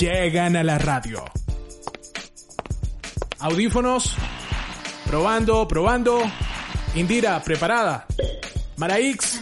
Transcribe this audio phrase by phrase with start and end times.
[0.00, 1.22] llegan a la radio.
[3.38, 4.16] Audífonos,
[5.06, 6.22] probando, probando.
[6.94, 8.06] Indira, preparada.
[8.78, 9.40] Maraix,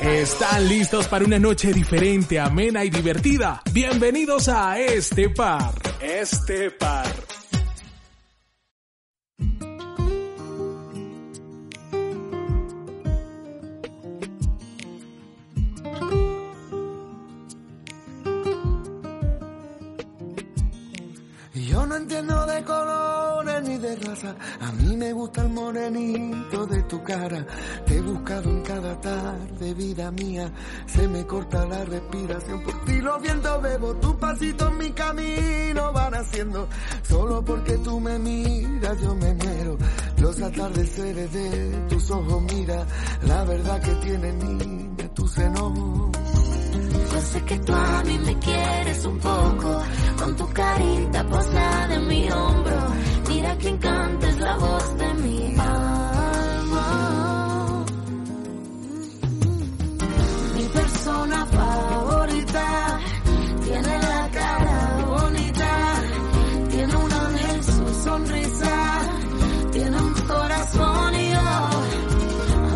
[0.00, 3.60] están listos para una noche diferente, amena y divertida.
[3.72, 5.74] Bienvenidos a este par.
[6.00, 7.27] Este par.
[24.60, 27.46] A mí me gusta el morenito de tu cara.
[27.86, 30.52] Te he buscado en cada tarde, vida mía.
[30.86, 32.62] Se me corta la respiración.
[32.62, 33.94] Por ti los vientos bebo.
[33.96, 36.68] Tus pasitos mi camino van haciendo.
[37.02, 39.78] Solo porque tú me miras, yo me muero.
[40.18, 42.86] Los atardeceres de tus ojos, mira.
[43.22, 46.10] La verdad que tiene niña tu seno.
[47.12, 49.82] Yo sé que tú a mí me quieres un poco,
[50.18, 53.07] con tu carita posada en mi hombro.
[53.60, 56.84] Quién canta es la voz de mi alma.
[60.54, 63.00] Mi persona favorita
[63.64, 66.02] tiene la cara bonita,
[66.70, 69.00] tiene un ángel su sonrisa,
[69.72, 71.40] tiene un corazón y yo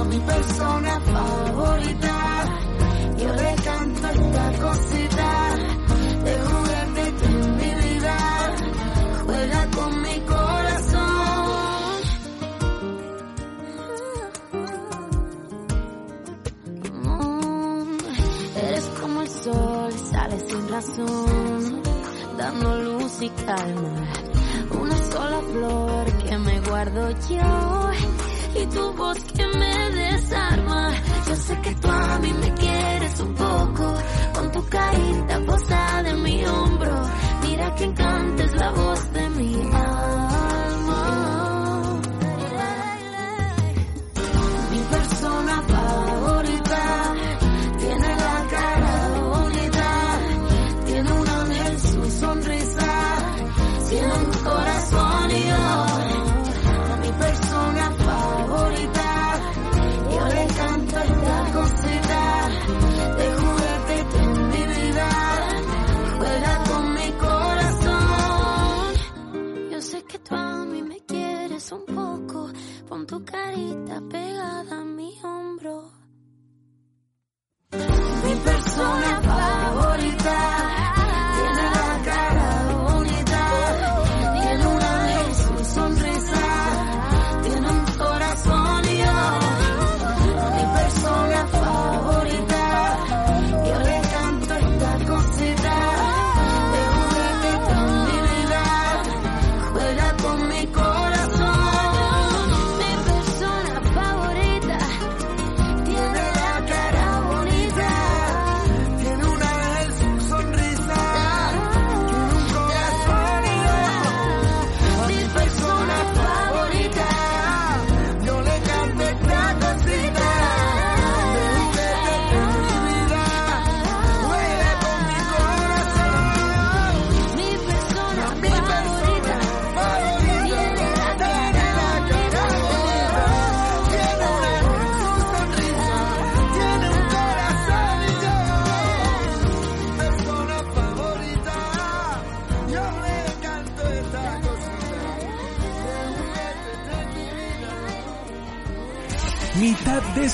[0.00, 2.44] a mi persona favorita.
[3.18, 5.51] Yo le canto esta cosita
[22.36, 23.94] dando luz y calma.
[24.80, 27.90] Una sola flor que me guardo yo
[28.60, 30.90] y tu voz que me desarma.
[31.28, 33.94] Yo sé que tú a mí me quieres un poco,
[34.34, 37.02] con tu carita posada en mi hombro.
[37.42, 39.11] Mira que encanta es la voz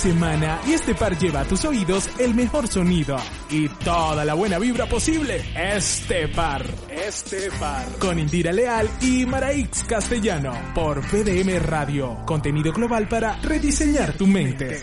[0.08, 3.18] semana y este par lleva a tus oídos el mejor sonido
[3.50, 5.44] y toda la buena vibra posible.
[5.54, 7.84] Este par, este par.
[7.98, 12.24] Con Indira Leal y Maraix Castellano por PDM Radio.
[12.24, 14.80] Contenido global para rediseñar tu mente.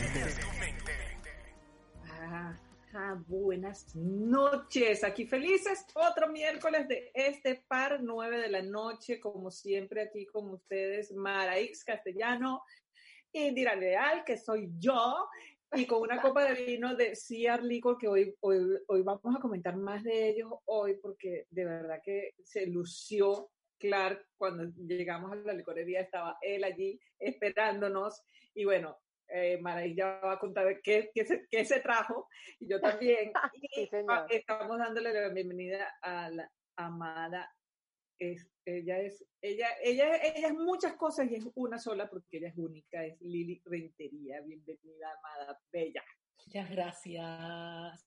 [2.03, 9.49] Ajá, buenas noches, aquí felices, otro miércoles de este par, nueve de la noche, como
[9.49, 12.61] siempre aquí con ustedes, Maraix Castellano,
[13.35, 15.27] Indira Leal, que soy yo,
[15.73, 19.41] y con una copa de vino de CR Licor, que hoy, hoy, hoy vamos a
[19.41, 25.35] comentar más de ellos hoy, porque de verdad que se lució Clark cuando llegamos a
[25.35, 28.23] la licorería, estaba él allí esperándonos,
[28.53, 28.97] y bueno,
[29.27, 32.29] eh, Maraí ya va a contar qué, qué, se, qué se trajo,
[32.59, 33.33] y yo también.
[33.53, 34.27] Y Sí, señor.
[34.29, 37.53] estamos dándole la bienvenida a la amada.
[38.17, 42.47] Es, ella es, ella, ella, ella es muchas cosas y es una sola porque ella
[42.47, 44.41] es única, es Lili Rentería.
[44.41, 46.01] Bienvenida, amada, bella.
[46.45, 48.05] Muchas gracias.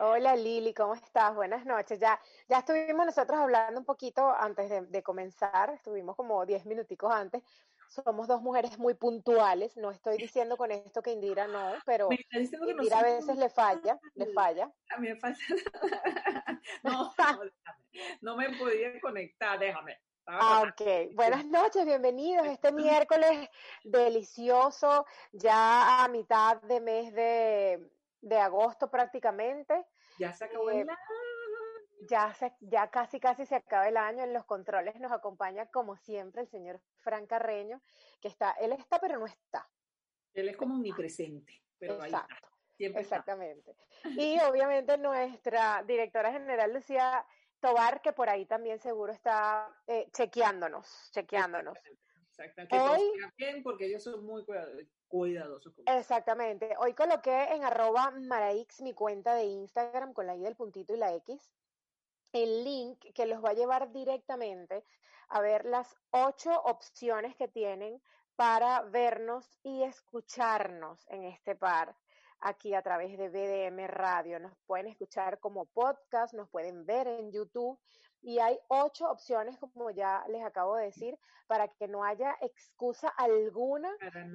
[0.00, 1.34] Hola Lili, ¿cómo estás?
[1.34, 2.00] Buenas noches.
[2.00, 7.12] Ya, ya estuvimos nosotros hablando un poquito antes de, de comenzar, estuvimos como 10 minuticos
[7.12, 7.42] antes.
[7.88, 12.98] Somos dos mujeres muy puntuales, no estoy diciendo con esto que Indira no, pero Indira
[12.98, 14.70] a veces le falla, le falla.
[14.90, 15.38] A mí me falta.
[16.84, 17.50] no, no, déjame.
[18.20, 19.98] no me podía conectar, déjame.
[20.26, 21.14] Ah, ok.
[21.14, 22.46] Buenas noches, bienvenidos.
[22.46, 23.48] Este miércoles
[23.84, 27.90] delicioso, ya a mitad de mes de,
[28.20, 29.86] de agosto prácticamente.
[30.18, 30.98] Ya se acabó Eh, el año.
[32.02, 34.22] Ya, se, ya casi casi se acaba el año.
[34.24, 37.80] En los controles nos acompaña, como siempre, el señor Fran Carreño,
[38.20, 39.68] que está, él está, pero no está.
[40.34, 42.26] Él es como omnipresente, pero ahí está.
[42.28, 43.16] Exacto, Siempre está.
[43.16, 43.76] exactamente.
[44.04, 47.26] Y obviamente nuestra directora general, Lucía
[47.60, 51.76] Tobar, que por ahí también seguro está eh, chequeándonos, chequeándonos.
[52.30, 52.76] Exactamente.
[52.76, 54.70] Que Hoy- bien porque ellos son muy cuidado-
[55.08, 55.74] cuidadosos.
[55.74, 55.84] con.
[55.88, 56.76] Exactamente.
[56.78, 60.98] Hoy coloqué en arroba maraix mi cuenta de Instagram con la I del puntito y
[60.98, 61.52] la X
[62.32, 64.84] el link que los va a llevar directamente
[65.28, 68.00] a ver las ocho opciones que tienen
[68.36, 71.96] para vernos y escucharnos en este par
[72.40, 74.38] aquí a través de BDM Radio.
[74.38, 77.78] Nos pueden escuchar como podcast, nos pueden ver en YouTube
[78.22, 83.08] y hay ocho opciones, como ya les acabo de decir, para que no haya excusa
[83.08, 83.90] alguna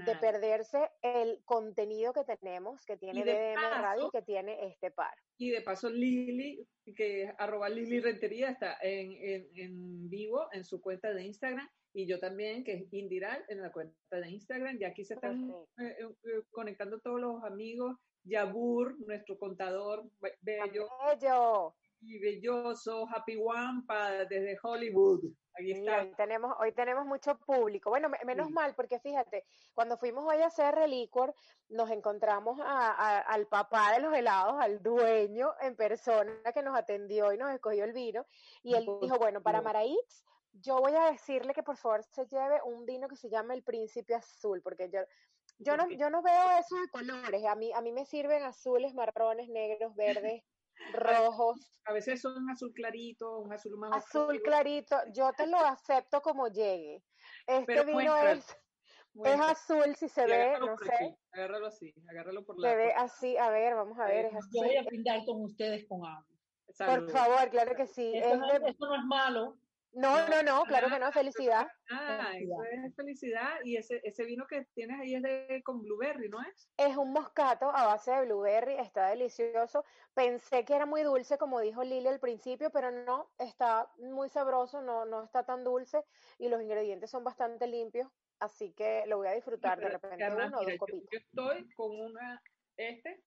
[0.06, 5.14] de perderse el contenido que tenemos, que tiene BDM Radio y que tiene este par.
[5.38, 6.66] Y de paso, Lili,
[6.96, 11.68] que es arroba Lili Rentería, está en, en, en vivo en su cuenta de Instagram.
[11.96, 14.78] Y yo también, que es Indiral, en la cuenta de Instagram.
[14.80, 15.70] Y aquí se están Perfecto.
[15.80, 15.96] eh,
[16.38, 17.96] eh, conectando todos los amigos.
[18.26, 20.88] Yabur, nuestro contador be- bello
[21.20, 21.76] Bello.
[22.02, 23.06] y belloso.
[23.14, 25.26] Happy Wampa, desde Hollywood.
[25.60, 27.90] Mira, hoy tenemos, hoy tenemos mucho público.
[27.90, 28.54] Bueno, me- menos Sí.
[28.54, 31.34] mal, porque fíjate, cuando fuimos hoy a hacer Reliquor,
[31.70, 36.78] nos encontramos a- a- al papá de los helados, al dueño en persona que nos
[36.78, 38.26] atendió y nos escogió el vino.
[38.64, 39.62] Y él dijo, bueno, para.
[39.62, 43.54] Maraix, yo voy a decirle que por favor se lleve un vino que se llama
[43.54, 45.02] el Príncipe Azul, porque yo,
[45.60, 47.46] yo no, yo no veo eso de colores.
[47.46, 50.44] A mí, a mí me sirven azules, marrones, negros, verdes,
[50.94, 51.80] rojos.
[51.86, 54.42] A veces son azul clarito, un azul más Azul oscuro.
[54.44, 57.04] clarito, yo te lo acepto como llegue.
[57.48, 58.58] Este Pero vino es,
[59.24, 62.70] es azul, si se Y ve, no sé, aquí, Agárralo así, agárralo por la.
[62.70, 64.48] se ve así, a ver, vamos a ver, es está.
[64.52, 64.88] Yo voy a así.
[64.90, 66.26] brindar con ustedes con agua.
[66.78, 68.14] Por favor, claro que sí.
[68.16, 69.58] Esto Es no, de- esto no es malo.
[69.94, 71.68] No, no, no, claro que no, felicidad.
[71.90, 73.60] Ah, eso es felicidad.
[73.64, 76.70] Y ese, ese vino que tienes ahí es de con blueberry, ¿no es?
[76.78, 79.84] Es un moscato a base de blueberry, está delicioso.
[80.16, 84.82] Pensé que era muy dulce, como dijo Lili al principio, pero no, está muy sabroso,
[84.82, 86.04] no, no está tan dulce
[86.40, 88.10] y los ingredientes son bastante limpios,
[88.40, 91.10] así que lo voy a disfrutar de repente además, uno o dos yo, copitas.
[91.12, 92.42] yo estoy con una,
[92.78, 93.24] este,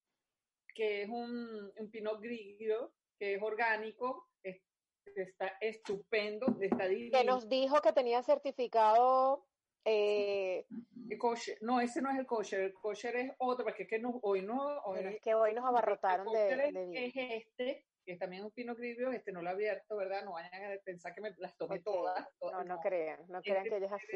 [0.75, 4.66] que es un, un pinot grillo, que es orgánico, es-
[5.15, 7.19] está estupendo, está divino.
[7.19, 9.47] Que nos dijo que tenía certificado
[9.85, 10.67] eh,
[11.09, 13.99] El kosher- no, ese no es el kosher, el kosher es otro, porque es que
[14.01, 18.13] no, hoy no, hoy es que hoy nos abarrotaron de, El de es, este, que
[18.13, 20.25] es también un pinot grillo, este no lo he abierto, ¿verdad?
[20.25, 22.29] No vayan a pensar que me las tomé Ok, todas.
[22.41, 24.07] todas, No, no crean, no crean Este que ella es así.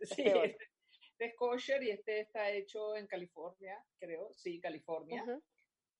[0.00, 0.64] Sí, este,
[1.12, 5.24] este es kosher y este está hecho en California, creo, sí, California.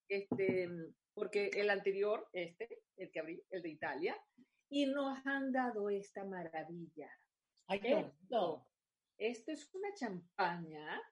[0.08, 0.68] Este,
[1.14, 4.16] porque el anterior, este, el que abrí, el de Italia,
[4.68, 7.10] y nos han dado esta maravilla.
[7.66, 8.12] Ay, qué bonito.
[8.20, 8.68] Esto,
[9.18, 11.02] esto es una champaña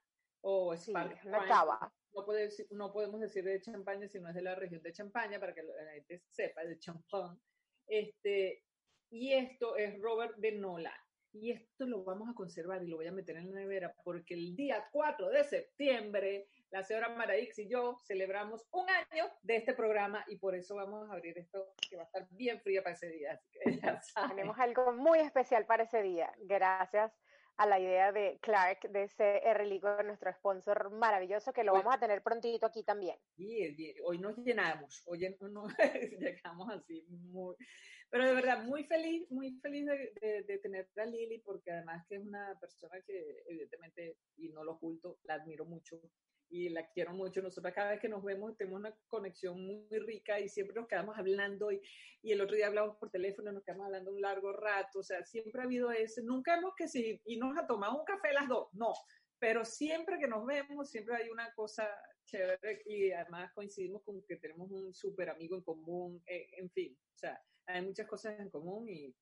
[0.42, 1.94] o Sí, sparkling una cava.
[2.14, 5.40] No, puede no podemos decir de champaña si no es de la región de Champaña,
[5.40, 7.40] para que la gente sepa, de champán.
[7.86, 8.64] Este,
[9.10, 10.94] y esto es Robert de Nola.
[11.32, 14.34] Y esto lo vamos a conservar y lo voy a meter en la nevera porque
[14.34, 19.74] el día 4 de septiembre la señora Maraix y yo celebramos un año de este
[19.74, 22.94] programa y por eso vamos a abrir esto que va a estar bien fría para
[22.94, 23.32] ese día.
[23.32, 24.00] Así que ya.
[24.34, 26.32] Tenemos algo muy especial para ese día.
[26.38, 27.12] Gracias
[27.58, 31.84] a la idea de Clark, de ese R Licor, nuestro sponsor maravilloso, que lo Bueno.
[31.84, 33.18] vamos a tener prontito aquí también.
[33.36, 35.66] Y hoy nos llenamos, hoy en- no,
[36.18, 37.54] llegamos así muy,
[38.08, 42.06] pero de verdad muy feliz, muy feliz de, de- de tener a Lili porque además
[42.08, 46.00] que es una persona que evidentemente, y no lo oculto, la admiro mucho
[46.52, 47.40] y la quiero mucho.
[47.40, 51.16] Nosotros cada vez que nos vemos tenemos una conexión muy rica y siempre nos quedamos
[51.18, 51.80] hablando y,
[52.20, 55.24] y el otro día hablamos por teléfono, nos quedamos hablando un largo rato, o sea,
[55.24, 58.48] siempre ha habido ese, nunca hemos que si, y nos ha tomado un café las
[58.48, 58.92] dos, no,
[59.38, 61.88] pero siempre que nos vemos, siempre hay una cosa
[62.26, 66.96] chévere y además coincidimos con que tenemos un súper amigo en común, eh, en fin,
[67.14, 69.14] o sea, hay muchas cosas en común y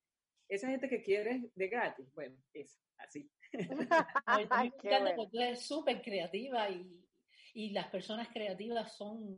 [0.49, 3.31] esa gente que quiere de gratis, bueno, es así.
[4.27, 5.17] Ay, me Qué encanta bueno.
[5.17, 7.01] porque tú eres súper creativa y,
[7.55, 9.37] y las personas creativas son,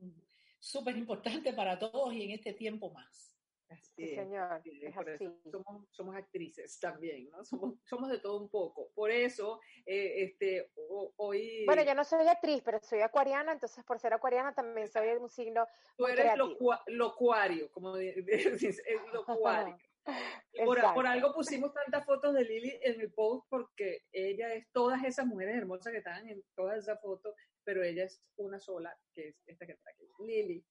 [0.59, 3.37] súper importante para todos y en este tiempo más.
[3.69, 5.50] Así Sí, es, señor, es, es por eso así.
[5.50, 7.42] somos, somos actrices también, ¿no?
[7.45, 8.90] Somos, somos de todo un poco.
[8.95, 13.83] Por eso, eh, este, ho- hoy Bueno, yo no soy actriz, pero soy acuariana, entonces
[13.85, 15.66] por ser acuariana también soy un signo
[15.97, 18.12] tú eres locua- locuario, como di-
[18.66, 19.76] dices, es locuario.
[20.95, 25.27] Por, algo pusimos tantas fotos de Lili en el post porque ella es todas esas
[25.27, 29.37] mujeres hermosas que están en todas esas fotos, pero ella es una sola, que es
[29.47, 30.65] esta que está aquí, Lili.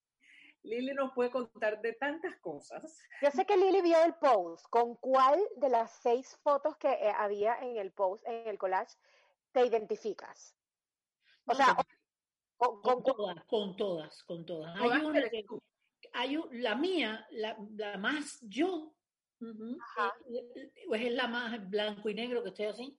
[0.64, 3.02] Lili nos puede contar de tantas cosas.
[3.22, 4.66] Yo sé que Lili vio el post.
[4.70, 8.96] ¿Con cuál de las seis fotos que eh, había en el post, en el collage,
[9.52, 10.56] te identificas?
[11.48, 11.76] O sea,
[12.58, 14.80] con, con, con con- todas, con todas, con todas.
[14.80, 15.46] Hay una que,
[16.14, 18.94] hay un- la mía, la, la más yo,
[20.88, 22.98] Pues es la más blanco y negro que estoy así.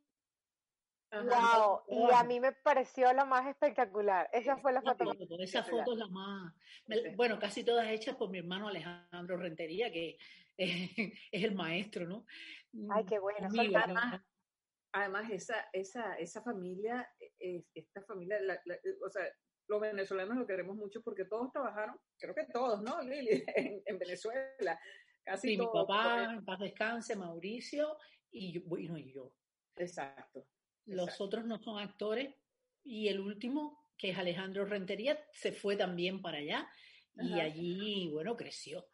[1.11, 1.25] Ajá.
[1.59, 4.31] wow, y a mí me pareció la más espectacular.
[4.33, 5.05] Esa fue la foto.
[5.41, 6.55] esa foto es la más,
[6.87, 10.17] me- bueno, casi todas hechas por mi hermano Alejandro Rentería, que
[10.57, 12.25] es el maestro, ¿no?
[12.91, 14.25] Ay, qué bueno, tan-
[14.95, 19.23] Además, esa, esa, esa familia, es, esta familia, la- la- o sea,
[19.69, 23.43] los venezolanos lo queremos mucho porque todos trabajaron, creo que todos, ¿no, Lili?
[23.57, 24.79] En, en Venezuela.
[25.25, 27.97] Casi Sí, mi papá, en paz descanse, Mauricio,
[28.31, 29.33] y yo, bueno, y yo.
[29.77, 30.47] Exacto.
[30.87, 31.25] Los Exacto.
[31.25, 32.35] otros no son actores.
[32.85, 36.69] Y el último, que es Alejandro Rentería, se fue también para allá
[37.15, 38.89] y allí, bueno, creció.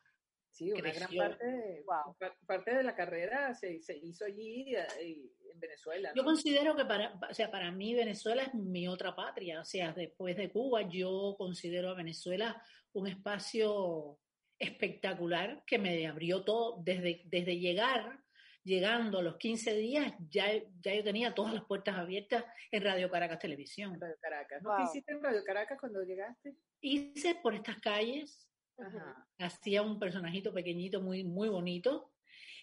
[0.51, 2.17] Sí, una gran parte, de- Wow.
[2.47, 6.13] parte de la carrera se, se hizo allí en Venezuela.
[6.17, 9.61] Yo considero que para, o sea, para mí Venezuela es mi otra patria.
[9.61, 12.61] O sea, después de Cuba, yo considero a Venezuela
[12.93, 14.19] un espacio
[14.59, 16.81] espectacular que me abrió todo.
[16.83, 18.21] Desde, desde llegar,
[18.65, 20.47] llegando a los 15 días, ya,
[20.81, 23.99] ya yo tenía todas las puertas abiertas en Radio Caracas Televisión.
[24.01, 24.63] Radio Caracas.
[24.63, 24.71] ¿No?
[24.71, 24.79] Wow.
[24.79, 26.55] ¿Qué hiciste en Radio Caracas cuando llegaste?
[26.81, 28.49] Hice por estas calles
[28.79, 29.27] Ajá.
[29.39, 32.13] hacía un personajito pequeñito muy, muy bonito.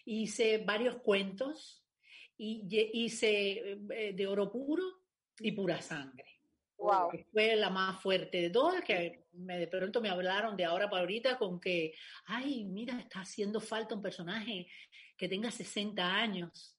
[0.04, 1.84] Hice varios cuentos
[2.38, 4.84] y hice eh, de oro puro
[5.40, 6.24] y pura sangre.
[6.78, 7.10] Wow.
[7.32, 11.00] fue la más fuerte de todas, que me, de pronto me hablaron de ahora para
[11.02, 11.94] ahorita con que,
[12.26, 14.66] ay, mira, está haciendo falta un personaje
[15.16, 16.78] que tenga 60 años.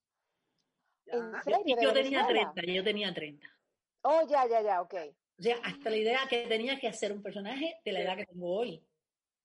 [1.06, 1.42] ¿En Ya.
[1.44, 1.62] serio?
[1.66, 2.54] Y ¿De yo tenía Venezuela?
[2.56, 3.48] 30, yo tenía 30.
[4.02, 4.94] Oh, ya, ya, ya, ok.
[5.40, 8.26] O sea, hasta la idea que tenía que hacer un personaje de la edad que
[8.26, 8.84] tengo hoy.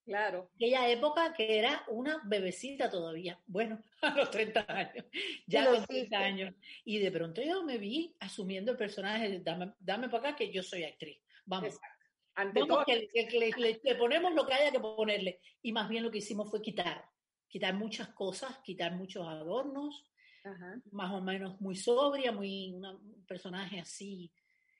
[0.05, 0.51] Claro.
[0.55, 5.05] aquella época que era una bebecita todavía, bueno, a los 30 años,
[5.47, 6.15] ya con 30 hiciste.
[6.17, 6.55] años.
[6.83, 10.51] Y de pronto yo me vi asumiendo el personaje de dame, dame para acá que
[10.51, 11.19] yo soy actriz.
[11.45, 11.92] Vamos, Exacto.
[12.35, 15.39] Ante vamos todo, que, que- que le, le- le ponemos lo que haya que ponerle.
[15.61, 17.05] Y más bien lo que hicimos fue quitar,
[17.47, 20.03] quitar muchas cosas, quitar muchos adornos,
[20.43, 20.81] Ajá.
[20.91, 24.31] más o menos muy sobria, muy una- un personaje así.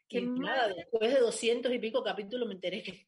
[0.10, 3.06] Qué Y nada, después de doscientos y pico capítulos me enteré que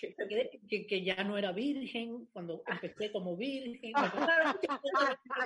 [0.00, 3.92] que, que- que ya no era virgen, cuando empecé como virgen.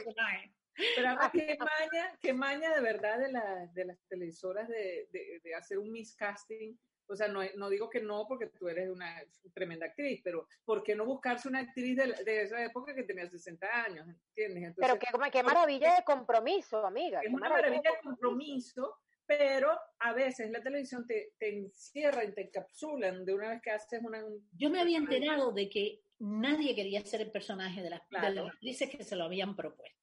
[0.07, 0.55] personaje.
[0.97, 5.41] Pero además, qué maña, qué maña de verdad de, la- de las televisoras de, de-
[5.43, 6.79] de hacer un miscasting.
[7.11, 9.21] O sea, no, no digo que no porque tú eres una
[9.53, 13.03] tremenda actriz, pero ¿por qué no buscarse una actriz de, la- de esa época que
[13.03, 14.07] tenía 60 años?
[14.29, 14.63] ¿Entiendes?
[14.65, 17.19] Entonces, Pero qué, qué maravilla de compromiso, amiga.
[17.21, 22.23] es qué una maravilla maravilla de compromiso, pero a veces la televisión te, te encierra
[22.25, 24.25] y te encapsulan de una vez que haces una...
[24.25, 28.07] un- Yo me había enterado de que nadie quería ser el personaje de las, de
[28.09, 28.35] Claro.
[28.45, 29.97] las actrices que se lo habían propuesto.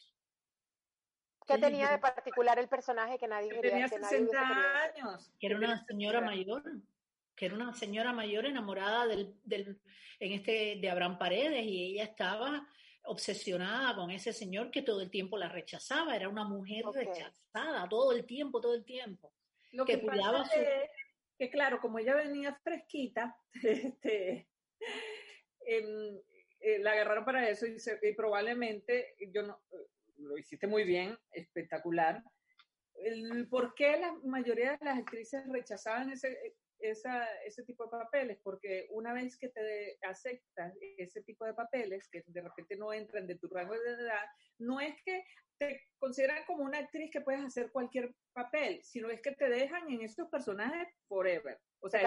[1.46, 4.54] ¿Qué tenía de particular el personaje que nadie que quería tenía que nadie 60 hubiese
[4.54, 5.08] querido?
[5.10, 5.32] años.
[5.40, 6.64] Que era una señora 60 mayor,
[7.38, 9.80] que era una señora mayor enamorada del, del,
[10.20, 12.68] en este, de Abraham Paredes y ella estaba
[13.04, 18.12] obsesionada con ese señor que todo el tiempo la rechazaba, era una mujer rechazada todo
[18.12, 19.32] el tiempo, todo el tiempo.
[19.72, 20.90] Lo que que, pasa su- es
[21.38, 24.50] que, claro, como ella venía fresquita, este,
[25.66, 26.20] em,
[26.60, 29.62] eh, la agarraron para eso y, se- y probablemente, yo no,
[30.18, 32.24] lo hiciste muy bien, espectacular.
[32.96, 38.40] El, ¿Por qué la mayoría de las actrices rechazaban ese, esa, ese tipo de papeles?
[38.44, 43.28] Porque una vez que te aceptas ese tipo de papeles, que de repente no entran
[43.28, 44.26] de tu rango de edad,
[44.60, 45.24] no es que
[45.58, 49.90] te consideran como una actriz que puedes hacer cualquier papel, sino es que te dejan
[49.90, 51.60] en esos personajes forever.
[51.80, 52.02] O sea,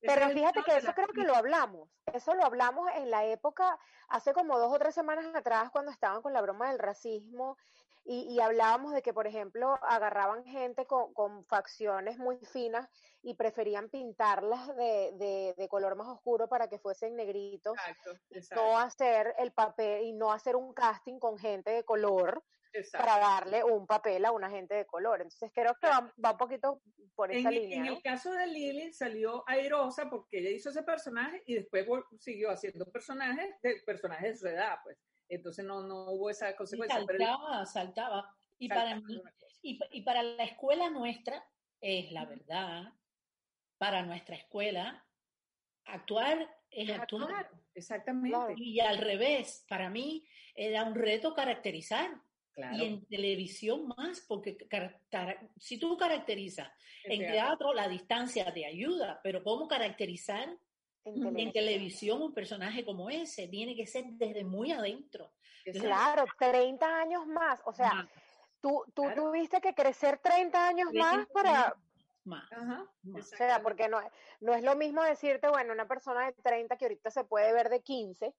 [0.00, 1.88] Pero fíjate que eso creo que lo hablamos.
[2.12, 3.78] Eso lo hablamos en la época,
[4.08, 7.56] hace como dos o tres semanas atrás, cuando estaban con la broma del racismo,
[8.04, 12.88] y, y hablábamos de que, por ejemplo, agarraban gente con, con facciones muy finas
[13.22, 18.64] y preferían pintarlas de, de- de color más oscuro para que fuesen negritos, Exacto, exacto.
[18.64, 22.42] no hacer el papel y no hacer un casting con gente de color,
[22.74, 23.06] Exacto.
[23.06, 25.20] para darle un papel a una gente de color.
[25.20, 26.80] Entonces creo que va, va un poquito
[27.14, 27.76] por esa En, línea.
[27.78, 27.92] en ¿no?
[27.92, 31.86] el caso de Lily salió airosa porque ella hizo ese personaje y después
[32.18, 34.98] siguió haciendo personajes de personajes de su edad, pues.
[35.32, 37.02] Entonces no, no hubo esa Y consecuencia.
[37.06, 38.36] pero saltaba, saltaba.
[38.58, 39.22] Y para saltaba mí,
[39.62, 41.44] y, y para la escuela nuestra,
[41.80, 42.92] es la verdad,
[43.78, 45.04] para nuestra escuela,
[45.86, 47.22] actuar es actuar.
[47.32, 48.36] Actuar, exactamente.
[48.36, 48.54] Claro.
[48.56, 50.24] Y al revés, para mí
[50.54, 52.10] era un reto caracterizar.
[52.52, 52.76] Claro.
[52.76, 54.58] Y en televisión más, porque
[55.56, 56.70] si tú caracterizas
[57.04, 60.54] En teatro, la distancia te ayuda, pero ¿cómo caracterizar
[61.04, 61.52] En en televisión.
[61.52, 63.48] televisión un personaje como ese?
[63.48, 65.32] Tiene que ser desde muy adentro.
[65.64, 65.88] Exacto.
[65.88, 67.60] Claro, 30 años más.
[67.64, 68.08] O sea, Más,
[68.60, 69.24] tú, tú Claro.
[69.24, 71.76] tuviste que crecer 30 años más 30 para,
[72.24, 72.52] más.
[72.52, 73.32] Ajá, más.
[73.32, 74.00] O sea, porque no,
[74.40, 77.68] no es lo mismo decirte, bueno, una persona de 30 que ahorita se puede ver
[77.68, 78.32] de 15,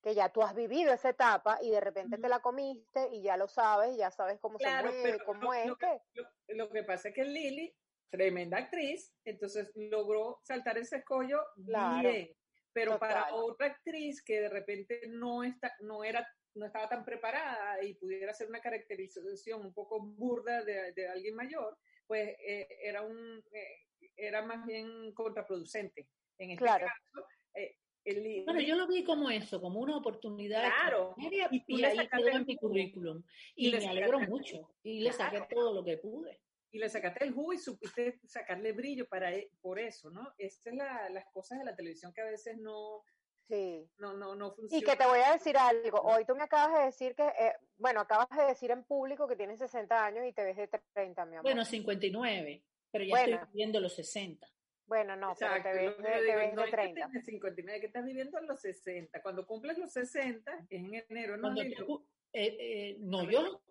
[0.00, 3.36] que ya tú has vivido esa etapa y de repente te la comiste y ya
[3.36, 5.66] lo sabes, ya sabes cómo Claro, se mueve, cómo lo- es.
[5.66, 7.74] lo que- Lo, lo que pasa es que Lily,
[8.14, 12.30] tremenda actriz, entonces logró saltar ese escollo Claro, bien.
[12.72, 17.82] Pero para otra actriz que de repente no está, no era, no estaba tan preparada
[17.82, 23.02] y pudiera hacer una caracterización un poco burda de, de alguien mayor, pues eh, era
[23.02, 23.78] un eh,
[24.16, 26.08] era más bien contraproducente.
[26.38, 26.86] En este Claro.
[26.86, 31.76] caso, eh, el Bueno, yo lo vi como eso, como una oportunidad Claro, y y
[31.78, 33.24] le ahí quedó en mi currículum.
[33.56, 34.74] Y me alegro mucho.
[34.82, 35.48] Y le saqué Claro.
[35.50, 36.43] todo lo que pude.
[36.74, 40.34] Y le sacaste el jugo y supiste sacarle brillo para e- por eso, ¿no?
[40.38, 43.04] Estas es la, las cosas de la televisión que a veces no,
[43.42, 43.88] Sí.
[43.98, 44.90] no, no, no Y funcionan.
[44.90, 46.00] que te voy a decir algo.
[46.00, 49.36] Hoy tú me acabas de decir que, eh, bueno, acabas de decir en público que
[49.36, 51.44] tienes 60 años y te ves de 30, mi amor.
[51.44, 53.34] Bueno, 59, pero ya Bueno.
[53.36, 54.44] estoy viviendo los 60.
[54.86, 57.06] Bueno, no, pero Exacto, te ves, de, te digo, ves no de es que 30.
[57.06, 59.22] tienes 59, que estás viviendo en los 60.
[59.22, 63.62] Cuando cumples los 60, que es en enero, no Cuando cu- eh, eh, no, yo,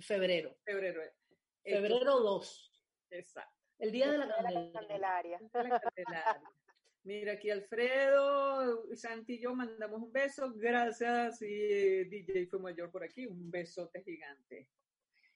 [0.00, 0.56] febrero.
[0.64, 1.02] febrero.
[1.64, 2.84] Febrero 2.
[3.10, 3.52] Exacto.
[3.78, 4.72] El día de la la Candelaria.
[4.72, 5.40] Candelaria.
[5.52, 6.50] La Candelaria.
[7.04, 10.52] Mira, aquí Alfredo, Santi y yo mandamos un beso.
[10.54, 11.42] Gracias.
[11.42, 13.26] Y DJ fue mayor por aquí.
[13.26, 14.68] Un besote gigante.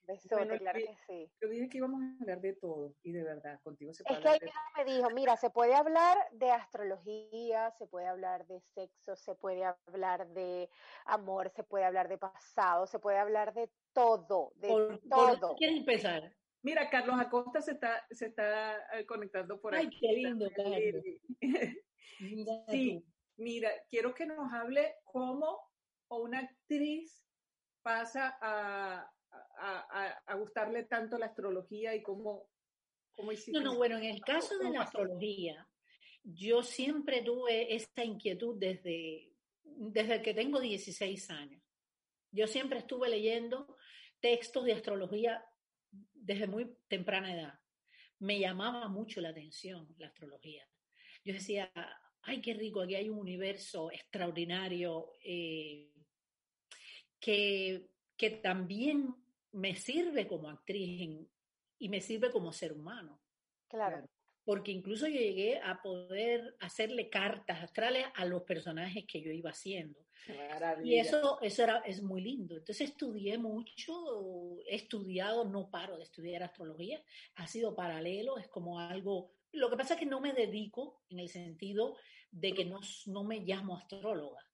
[0.07, 1.33] Besote, Bueno, claro que sí.
[1.43, 2.95] Yo dije que íbamos a hablar de todo.
[3.03, 5.51] Y de verdad, contigo se puede Es que hablar ella de me dijo, mira, se
[5.51, 10.71] puede hablar de astrología, se puede hablar de sexo, se puede hablar de
[11.07, 15.37] amor, se puede hablar de pasado, se puede hablar de todo, de ¿Por, por todo.
[15.39, 16.37] dónde quieres empezar?
[16.63, 19.99] Mira, Carlos Acosta se está, se está eh, conectando por Ay, aquí.
[20.01, 21.03] qué lindo, Carlos.
[22.19, 23.13] Mira Sí, tú.
[23.43, 25.59] mira, quiero que nos hable cómo
[26.09, 27.25] una actriz
[27.83, 32.49] pasa a, a, a- a gustarle tanto la astrología y cómo,
[33.15, 33.53] cómo hiciste.
[33.53, 35.69] No, no, bueno, en el caso de ¿Cómo la astrología,
[36.25, 39.33] yo siempre tuve esta inquietud desde,
[39.63, 41.63] desde que tengo 16 años.
[42.37, 43.77] Yo siempre estuve leyendo
[44.21, 45.43] textos de astrología
[46.13, 47.55] desde muy temprana edad.
[48.19, 50.69] Me llamaba mucho la atención la astrología.
[51.25, 51.73] Yo decía,
[52.23, 55.91] ay, qué rico, aquí hay un universo extraordinario eh,
[57.19, 59.15] que, que también
[59.53, 61.31] me sirve como actriz en-
[61.79, 63.23] y me sirve como ser humano
[63.69, 63.97] Claro.
[63.97, 64.09] Claro.
[64.47, 69.51] Porque incluso yo llegué a poder hacerle cartas astrales a los personajes que yo iba
[69.51, 69.99] haciendo.
[70.29, 70.89] Maravilla.
[70.89, 72.57] Y eso, eso era, es muy lindo.
[72.57, 77.03] Entonces estudié mucho, he estudiado, no paro de estudiar astrología,
[77.35, 79.33] ha sido paralelo, es como algo...
[79.51, 81.97] Lo que pasa es que no me dedico en el sentido
[82.31, 84.47] de que no, no me llamo astróloga.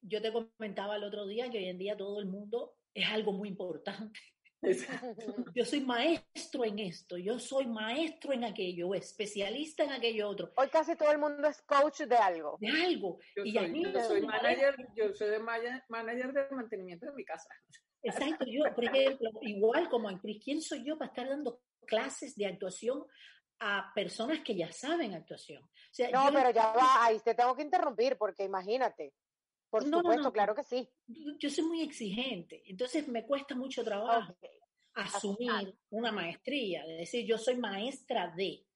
[0.00, 3.32] Yo te comentaba el otro día que hoy en día todo el mundo es algo
[3.32, 4.20] muy importante.
[4.62, 5.16] Exacto.
[5.54, 10.68] Yo soy maestro en esto, yo soy maestro en aquello, especialista en aquello otro, Hoy
[10.68, 12.56] casi todo el mundo es coach de algo.
[12.60, 13.18] de algo.
[13.36, 17.06] Yo y a soy, mí yo soy manager, yo soy de maya- manager de mantenimiento
[17.06, 17.48] de mi casa.
[18.04, 22.46] Exacto, yo, por ejemplo, igual como actriz, ¿quién soy yo para estar dando clases de
[22.46, 23.04] actuación
[23.60, 25.62] a personas que ya saben actuación?
[25.62, 29.12] O sea, No, yo, pero ya va, ahí te tengo que interrumpir porque imagínate.
[29.72, 30.32] Por No, no, supuesto, no.
[30.34, 30.86] claro que sí.
[31.38, 34.36] yo soy muy exigente, entonces me cuesta mucho trabajo
[34.92, 38.66] asumir una maestría, de decir yo soy maestra de.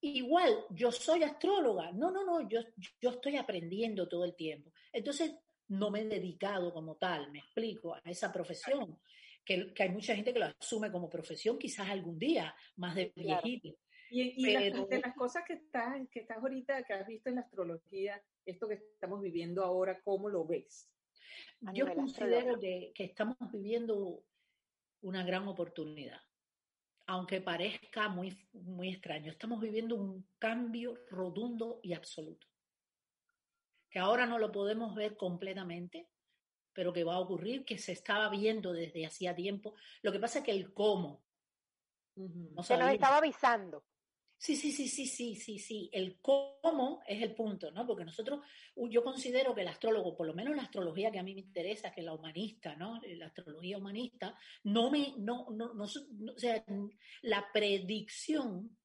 [0.00, 1.90] Igual, yo soy astróloga.
[1.90, 2.60] No, no, no, yo,
[3.00, 4.70] yo estoy aprendiendo todo el tiempo.
[4.92, 5.34] Entonces,
[5.66, 9.00] no me he dedicado como tal, me explico, a esa profesión,
[9.44, 13.10] que, que hay mucha gente que lo asume como profesión, quizás algún día, más de
[13.10, 13.42] Claro.
[14.14, 17.28] Y, y las- Pero- de las cosas que estás, que estás ahorita, que has visto
[17.30, 20.88] en la astrología, esto que estamos viviendo ahora, ¿cómo lo ves?
[21.66, 24.22] A Yo considero que, que estamos viviendo
[25.00, 26.20] una gran oportunidad,
[27.06, 29.32] aunque parezca muy, muy extraño.
[29.32, 32.46] Estamos viviendo un cambio rotundo y absoluto,
[33.90, 36.08] que ahora no lo podemos ver completamente,
[36.72, 39.74] pero que va a ocurrir, que se estaba viendo desde hacía tiempo.
[40.02, 41.24] Lo que pasa es que el cómo.
[42.14, 43.84] No se nos estaba avisando.
[44.36, 45.88] Sí, sí, sí, sí, sí, sí, sí.
[45.92, 47.86] El cómo es el punto, ¿no?
[47.86, 48.40] Porque nosotros,
[48.76, 51.92] yo considero que el astrólogo, por lo menos la astrología que a mí me interesa,
[51.92, 53.00] que es la humanista, ¿no?
[53.16, 56.64] La astrología humanista, no me, no, no, no, o sea,
[57.22, 58.76] la predicción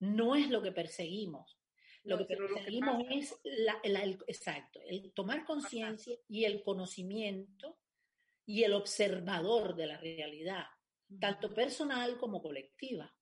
[0.00, 1.58] no es lo que perseguimos.
[2.04, 7.78] Lo que perseguimos es la, el, exacto, el tomar conciencia y el conocimiento
[8.44, 10.64] y el observador de la realidad,
[11.20, 13.14] tanto personal como colectiva.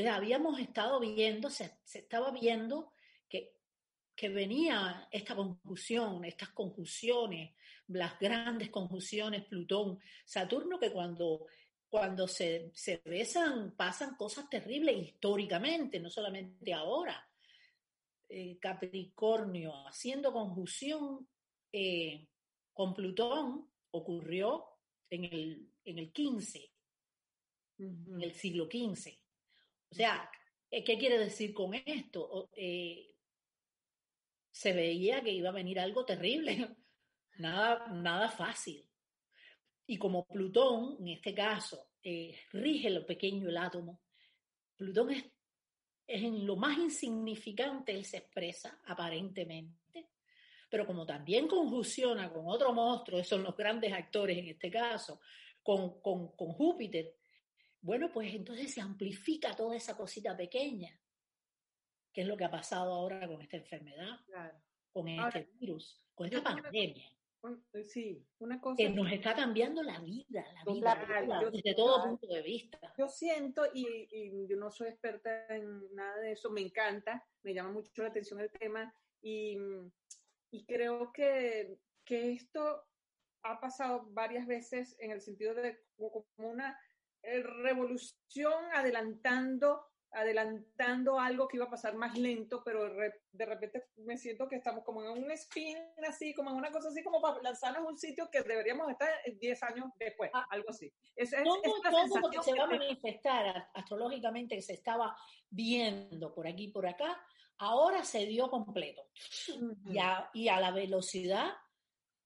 [0.00, 2.94] Entonces habíamos estado viendo, se, se estaba viendo
[3.28, 3.52] que,
[4.16, 7.54] que venía esta conjunción, estas conjunciones,
[7.88, 11.46] las grandes conjunciones Plutón, Saturno, que cuando
[11.90, 17.28] cuando se, se, besan pasan cosas terribles históricamente, no solamente ahora.
[18.26, 21.28] Eh, Capricornio haciendo conjunción
[21.72, 22.26] eh,
[22.72, 24.64] con Plutón ocurrió
[25.10, 26.72] en el, en el 15,
[27.78, 29.19] en el siglo XV.
[29.90, 30.30] O sea,
[30.70, 32.50] ¿qué quiere decir con esto?
[32.54, 33.14] Eh,
[34.50, 36.76] se veía que iba a venir algo terrible,
[37.38, 38.86] nada, nada fácil.
[39.86, 41.88] Y como Plutón, en este caso,
[42.52, 44.00] rige lo pequeño el átomo,
[44.76, 45.24] Plutón es
[46.12, 50.08] en lo más insignificante él se expresa, aparentemente,
[50.68, 55.20] pero como también conjunciona con otro monstruo, son los grandes actores en este caso,
[55.62, 57.14] con, con, con Júpiter,
[57.82, 60.98] bueno, pues entonces se amplifica toda esa cosita pequeña,
[62.12, 64.20] que es lo que ha pasado ahora con esta enfermedad,
[64.92, 67.10] con este virus, con esta pandemia.
[67.84, 68.76] Sí, una cosa.
[68.76, 72.78] Que nos está cambiando la vida, la vida, desde todo punto de vista.
[72.98, 77.72] Yo siento, y, yo no soy experta en nada de eso, me encanta, me llama
[77.72, 79.56] mucho la atención el tema, y,
[80.50, 82.84] y creo que, que esto
[83.42, 86.78] ha pasado varias veces en el sentido de como una
[87.22, 92.92] revolución adelantando adelantando algo que iba a pasar más lento, pero
[93.32, 95.76] de repente me siento que estamos como en un spin
[96.08, 99.08] así, como en una cosa así, como para lanzarnos a un sitio que deberíamos estar
[99.38, 100.46] 10 años después, ah.
[100.50, 100.92] algo así.
[101.14, 105.16] Es, todo, todo lo que se va a manifestar astrológicamente que se estaba
[105.48, 107.20] viendo por aquí y por acá,
[107.58, 109.02] ahora se dio completo.
[110.34, 111.52] y, a, la velocidad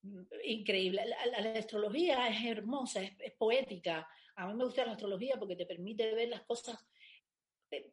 [0.03, 1.05] mm, increíble.
[1.07, 4.09] La, astrología es hermosa, es, es poética.
[4.37, 6.85] A mí me gusta la astrología porque te permite ver las cosas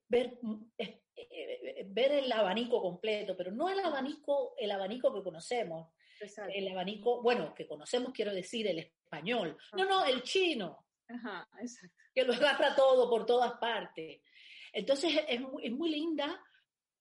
[0.07, 0.39] ver,
[0.77, 5.93] eh, eh, ver el abanico completo, pero no el abanico, el abanico que conocemos.
[6.53, 9.57] El abanico, bueno, que conocemos, quiero decir, el español.
[9.75, 10.85] No, no, el chino.
[12.13, 14.21] Que lo agarra todo por todas partes.
[14.71, 16.39] Entonces es muy, es muy linda,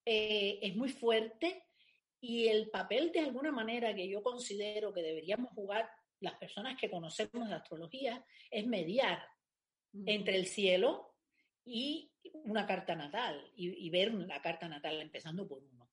[0.03, 1.67] eh, es muy fuerte
[2.19, 5.89] y el papel de alguna manera que yo considero que deberíamos jugar
[6.21, 9.21] las personas que conocemos la astrología es mediar
[10.05, 11.15] entre el cielo
[11.65, 12.11] y
[12.45, 15.89] una carta natal y, ver la carta natal empezando por uno.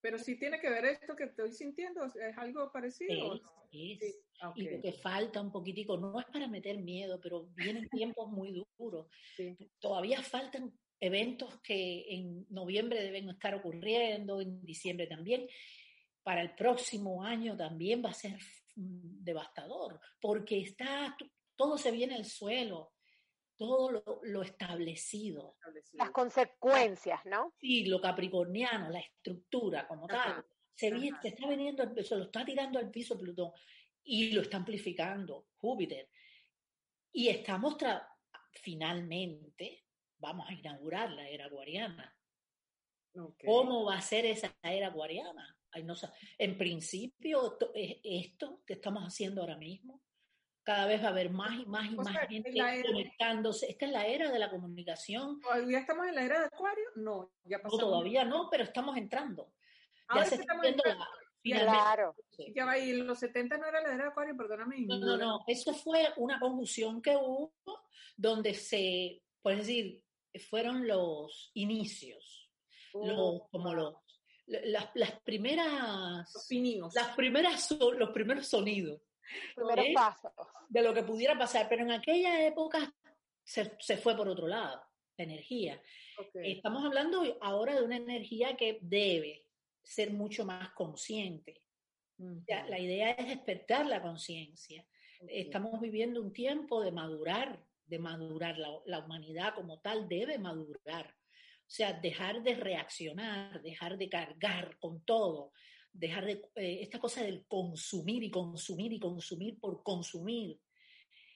[0.00, 3.34] Pero si tiene que ver esto que estoy sintiendo, ¿es algo parecido?
[3.72, 4.18] Es,
[4.54, 8.64] Y lo que falta un poquitico, no es para meter miedo, pero vienen tiempos muy
[8.78, 9.08] duros.
[9.80, 15.48] Todavía faltan eventos que en noviembre deben estar ocurriendo, en diciembre también.
[16.22, 18.38] Para el próximo año también va a ser
[18.76, 21.16] devastador, porque está,
[21.56, 22.92] todo se viene al suelo
[23.56, 25.56] todo lo, establecido.
[25.94, 27.54] Las consecuencias, ¿no?
[27.58, 30.44] Sí, lo capricorniano, la estructura como tal.
[30.74, 33.50] Se, se, está veniendo, se lo está tirando al piso Plutón
[34.04, 36.10] y lo está amplificando Júpiter.
[37.12, 37.76] Y estamos,
[38.62, 39.84] finalmente,
[40.18, 42.14] vamos a inaugurar la era acuariana.
[43.42, 45.56] ¿Cómo va a ser esa era acuariana?
[45.84, 45.94] No,
[46.38, 50.02] en principio, esto que estamos haciendo ahora mismo,
[50.62, 52.52] cada vez va a haber más y más y más gente
[52.84, 53.70] conectándose.
[53.70, 55.40] Esta es la era de la comunicación.
[55.40, 56.84] ¿Todavía estamos en la era de Acuario?
[56.96, 57.80] No, ya pasamos.
[57.80, 59.52] todavía no, pero estamos entrando.
[60.12, 61.06] ya se está viendo la,
[61.54, 62.16] Claro.
[62.54, 64.80] Ya va, y los 70 no era la era de Acuario, perdóname.
[64.80, 67.52] No, no, no, eso fue una confusión que hubo
[68.16, 70.02] donde se, puedes decir,
[70.50, 72.50] fueron los inicios,
[72.92, 73.94] oh, como los,
[74.46, 76.32] las, las primeras...
[76.32, 76.46] Los
[76.94, 79.00] Las primeras, los primeros sonidos
[80.68, 82.94] de lo que pudiera pasar, pero en aquella época
[83.44, 84.82] se, se fue por otro lado,
[85.16, 85.80] la energía.
[86.34, 89.44] Estamos hablando ahora de una energía que debe
[89.82, 91.62] ser mucho más consciente.
[92.18, 94.86] la idea es despertar la conciencia.
[95.28, 98.58] Estamos viviendo un tiempo de madurar, de madurar.
[98.58, 101.14] La, la, humanidad como tal debe madurar.
[101.66, 105.52] O sea, dejar de reaccionar, dejar de cargar con todo,
[105.92, 110.60] dejar de, eh, esta cosa del consumir y consumir y consumir por consumir.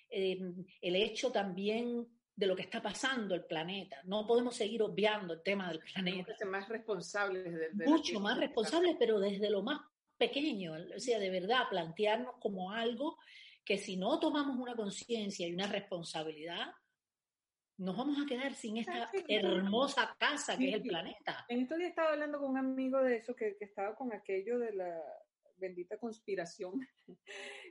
[0.09, 0.39] Eh,
[0.81, 4.01] el hecho también de lo que está pasando el planeta.
[4.05, 6.37] No podemos seguir obviando el tema del planeta.
[6.37, 7.45] Ser más responsables.
[7.45, 9.81] De, de Mucho más responsables, pero desde lo más
[10.17, 13.19] pequeño, o sea, de verdad, plantearnos como algo
[13.65, 16.73] que si no tomamos una conciencia y una responsabilidad,
[17.81, 21.47] nos vamos a quedar sin esta hermosa casa que es el planeta.
[21.49, 24.59] En estos días estaba hablando con un amigo de eso, que, que estaba con aquello
[24.59, 25.03] de la
[25.57, 26.87] bendita conspiración,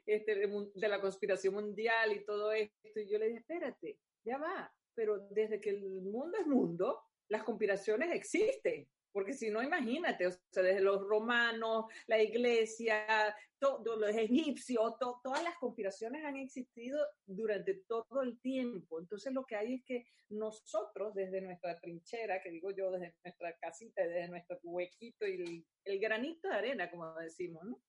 [0.08, 4.74] este, de, la conspiración mundial y todo esto, y yo le dije, espérate, ya va,
[4.96, 8.88] pero desde que el mundo es mundo, las conspiraciones existen.
[9.12, 15.20] Porque si no, imagínate, o sea, desde los romanos, la iglesia, todos los egipcios, to,
[15.24, 19.00] todas las conspiraciones han existido durante todo el tiempo.
[19.00, 23.58] Entonces lo que hay es que nosotros, desde nuestra trinchera, que digo yo, desde nuestra
[23.58, 27.82] casita, desde nuestro huequito y el, el granito de arena, como decimos, ¿no?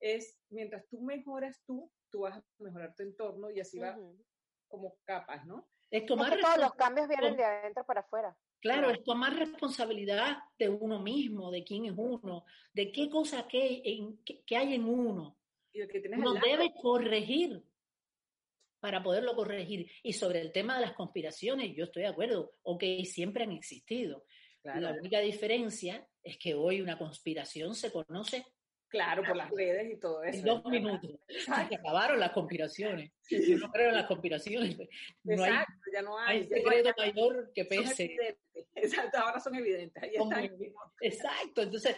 [0.00, 4.00] Es mientras tú mejoras tú, tú vas a mejorar tu entorno y así va uh
[4.00, 4.24] -huh.
[4.68, 5.68] como capas, ¿no?
[5.90, 8.36] Es tomar es que todos los cambios vienen de adentro para afuera.
[8.60, 13.82] Claro, es tomar responsabilidad de uno mismo, de quién es uno, de qué cosa que,
[13.84, 15.38] en, que, que hay en uno.
[15.72, 17.62] Y el que uno debe corregir
[18.80, 19.90] para poderlo corregir.
[20.02, 24.24] Y sobre el tema de las conspiraciones, yo estoy de acuerdo, ok, siempre han existido.
[24.62, 24.80] Claro.
[24.80, 28.44] La única diferencia es que hoy una conspiración se conoce
[28.88, 30.38] Claro, por las redes y todo eso.
[30.38, 31.10] En dos minutos.
[31.28, 33.12] Se acabaron las conspiraciones.
[33.28, 34.78] Yo no creo en las conspiraciones.
[35.24, 36.38] No Exacto, hay, ya no hay.
[36.38, 38.38] hay secreto no hay, mayor que pese.
[38.74, 40.02] Exacto, ahora son evidentes.
[40.02, 40.32] Ahí Como,
[41.00, 41.96] exacto, entonces,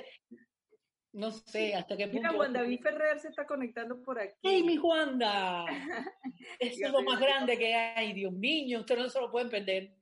[1.12, 2.18] no sé hasta qué punto.
[2.20, 4.34] Mira, Juan David Ferrer se está conectando por aquí.
[4.42, 5.64] ¡Hey, mi Juanda!
[6.58, 9.92] Es lo más grande que hay, Dios mío, ustedes no se lo pueden perder.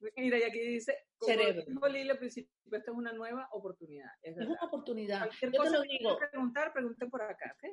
[0.16, 1.64] Mira, y aquí dice, como Cerebro.
[1.66, 4.10] dijo Lili al principio, esto es una nueva oportunidad.
[4.22, 5.26] Es, es una oportunidad.
[5.26, 6.10] Cualquier Yo cosa te lo que digo.
[6.10, 7.70] quieran preguntar, pregunten por acá, ¿ok?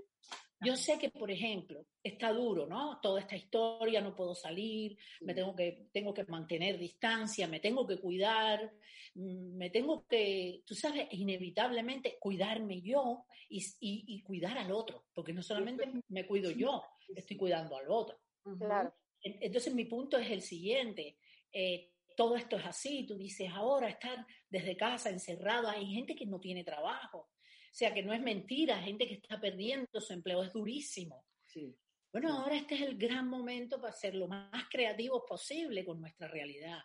[0.61, 2.99] Yo sé que, por ejemplo, está duro, ¿no?
[3.01, 7.85] Toda esta historia, no puedo salir, me tengo que, tengo que mantener distancia, me tengo
[7.85, 8.73] que cuidar,
[9.15, 15.05] mm, me tengo que, tú sabes, inevitablemente cuidarme yo y, y, y cuidar al otro,
[15.13, 16.83] porque no solamente me cuido yo,
[17.15, 18.17] estoy cuidando al otro.
[18.57, 18.93] Claro.
[19.21, 21.17] Entonces mi punto es el siguiente.
[21.51, 26.25] Eh, todo esto es así, tú dices, ahora estar desde casa encerrado, hay gente que
[26.25, 30.43] no tiene trabajo, o sea que no es mentira, gente que está perdiendo su empleo,
[30.43, 31.25] es durísimo.
[31.43, 31.78] Sí.
[32.12, 36.30] Bueno, ahora este es el gran momento para ser lo más creativos posible con nuestra
[36.30, 36.80] realidad.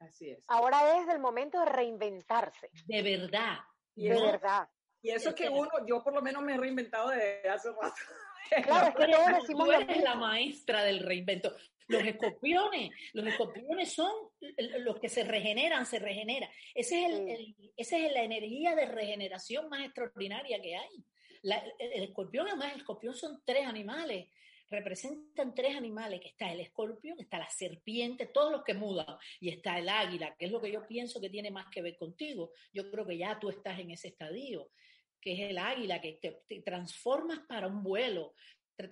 [0.00, 0.44] Así es.
[0.48, 2.68] Ahora es el momento de reinventarse.
[2.86, 3.58] De verdad.
[3.94, 4.22] De ¿no?
[4.22, 4.68] verdad.
[5.00, 7.94] Y eso es que uno, yo por lo menos me he reinventado desde hace rato.
[8.64, 11.54] Claro, es que todos decimos tú eres la maestra del reinvento.
[11.92, 14.12] Los escorpiones, los escorpiones son
[14.80, 16.50] los que se regeneran, se regenera.
[16.74, 21.04] Ese es el, el, esa es la energía de regeneración más extraordinaria que hay.
[21.42, 24.28] La, el, el, escorpión, además, el escorpión son tres animales,
[24.70, 29.50] representan tres animales, que está el escorpión, está la serpiente, todos los que mudan, y
[29.50, 32.52] está el águila, que es lo que yo pienso que tiene más que ver contigo.
[32.72, 34.70] Yo creo que ya tú estás en ese estadio
[35.22, 38.34] que es el águila, que te, te transformas para un vuelo,
[38.76, 38.88] te,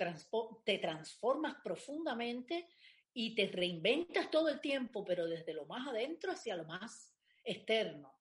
[0.64, 2.68] te, transformas profundamente
[3.12, 8.14] y te reinventas todo el tiempo, pero desde lo más adentro hacia lo más externo.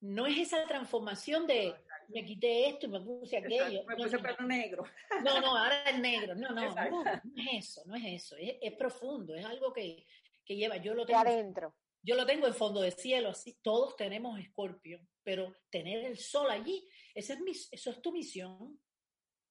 [0.00, 1.74] No es esa transformación de
[2.08, 3.84] me quité esto y me puse aquello.
[3.84, 4.84] Me puse no, pelo negro.
[5.24, 6.34] No, no, ahora es negro.
[6.34, 8.36] No, no, no, no, es eso, no es eso.
[8.36, 10.06] Es, es profundo, es algo que,
[10.44, 10.76] que, lleva.
[10.76, 11.22] Yo lo tengo.
[11.22, 11.74] De adentro.
[12.00, 16.48] Yo lo tengo en fondo de cielo, así todos tenemos escorpio, pero tener el sol
[16.50, 18.80] allí, esa es mi, eso es tu misión.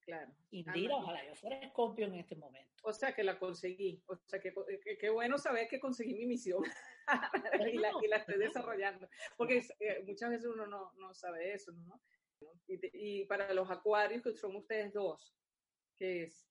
[0.07, 0.31] Claro.
[0.51, 2.73] Indira, ah, ojalá yo fuera escorpio en este momento.
[2.83, 4.53] O sea que la conseguí, o sea que
[4.97, 6.63] qué bueno saber que conseguí mi misión
[7.73, 11.73] y, la, y, la, estoy desarrollando, porque eh, muchas veces uno no, no sabe eso,
[11.73, 12.01] ¿no?
[12.67, 15.35] Y, te, y, para los acuarios, que son ustedes dos,
[15.97, 16.47] ¿qué es?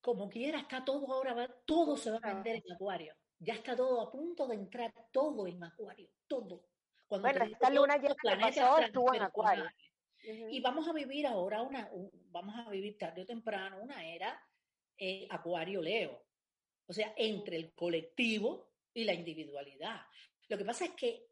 [0.00, 4.00] Como quiera, está todo ahora, todo se va a vender en acuario ya está todo
[4.00, 6.64] a punto de entrar todo en acuario, todo.
[7.06, 9.64] Cuando bueno, esta luna ya pasó, estuvo en acuario.
[10.26, 10.48] Uh -huh.
[10.50, 14.40] Y vamos a vivir ahora una, un, vamos a vivir tarde o temprano una era
[14.98, 16.26] eh, acuario Leo.
[16.86, 20.02] O sea, entre el colectivo y la individualidad.
[20.48, 21.28] Lo que pasa es que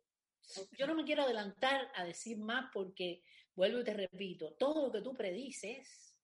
[0.76, 3.22] yo no me quiero adelantar a decir más porque,
[3.54, 6.16] vuelvo y te repito, todo lo que tú predices,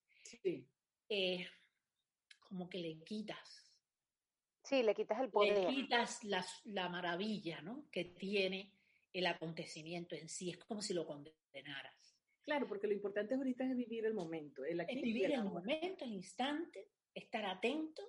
[0.42, 0.66] sí.
[1.08, 1.46] eh,
[2.48, 3.70] como que le quitas
[4.70, 5.64] Sí, le quitas el poder.
[5.64, 7.88] Le quitas la, la, maravilla ¿no?
[7.90, 8.72] que tiene
[9.12, 10.50] el acontecimiento en sí.
[10.50, 12.09] Es como si lo condenaras.
[12.50, 14.64] Claro, porque lo importante ahorita es vivir el momento.
[14.64, 18.02] El es vivir el momento, el instante, estar atento,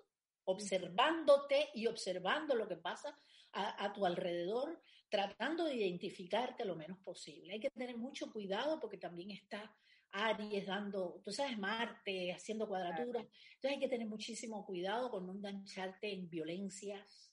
[0.45, 3.15] observándote y observando lo que pasa
[3.51, 7.53] a, a tu alrededor tratando de identificarte lo menos posible.
[7.53, 9.75] Hay que tener mucho cuidado porque también está
[10.11, 13.27] Aries dando, tú sabes, Marte haciendo cuadraturas.
[13.53, 17.31] Entonces hay que tener muchísimo cuidado con no engancharte en violencias,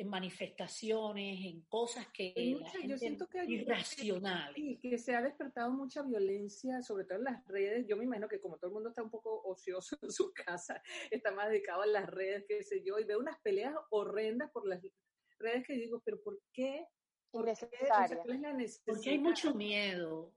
[0.00, 2.32] en manifestaciones, en cosas que
[2.86, 4.56] yo siento que hay irracionales.
[4.56, 7.86] Y que se ha despertado mucha violencia, sobre todo en las redes.
[7.86, 10.82] Yo me imagino que como todo el mundo está un poco ocioso en su casa,
[11.10, 14.66] está más dedicado a las redes, qué sé yo, y veo unas peleas horrendas por
[14.66, 14.80] las
[15.38, 16.86] redes que digo, pero ¿por qué?
[17.30, 17.52] ¿Por qué?
[17.52, 18.08] es la
[18.86, 20.34] Porque hay mucho miedo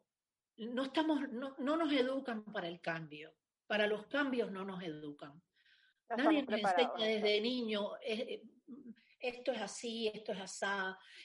[0.58, 3.34] no, estamos, no, no nos educan para el cambio.
[3.68, 5.42] Para los cambios no nos educan.
[6.16, 8.44] Nadie nos enseña desde niño, eh,
[9.24, 10.66] esto es así, esto es así,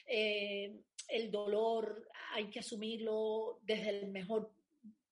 [0.07, 4.53] eh, el dolor hay que asumirlo desde el mejor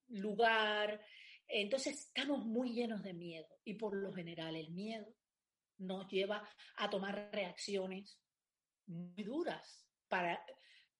[0.08, 1.02] lugar.
[1.48, 5.14] Entonces estamos muy llenos de miedo y por lo general el miedo
[5.78, 6.48] nos lleva
[6.78, 8.20] a tomar reacciones
[8.86, 10.44] muy duras para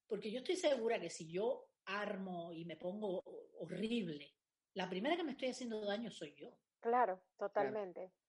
[0.08, 3.24] porque yo estoy segura que si yo armo y me pongo
[3.60, 4.34] horrible,
[4.74, 6.58] la primera que me estoy haciendo daño soy yo.
[6.80, 8.00] Claro, totalmente.
[8.00, 8.27] Claro.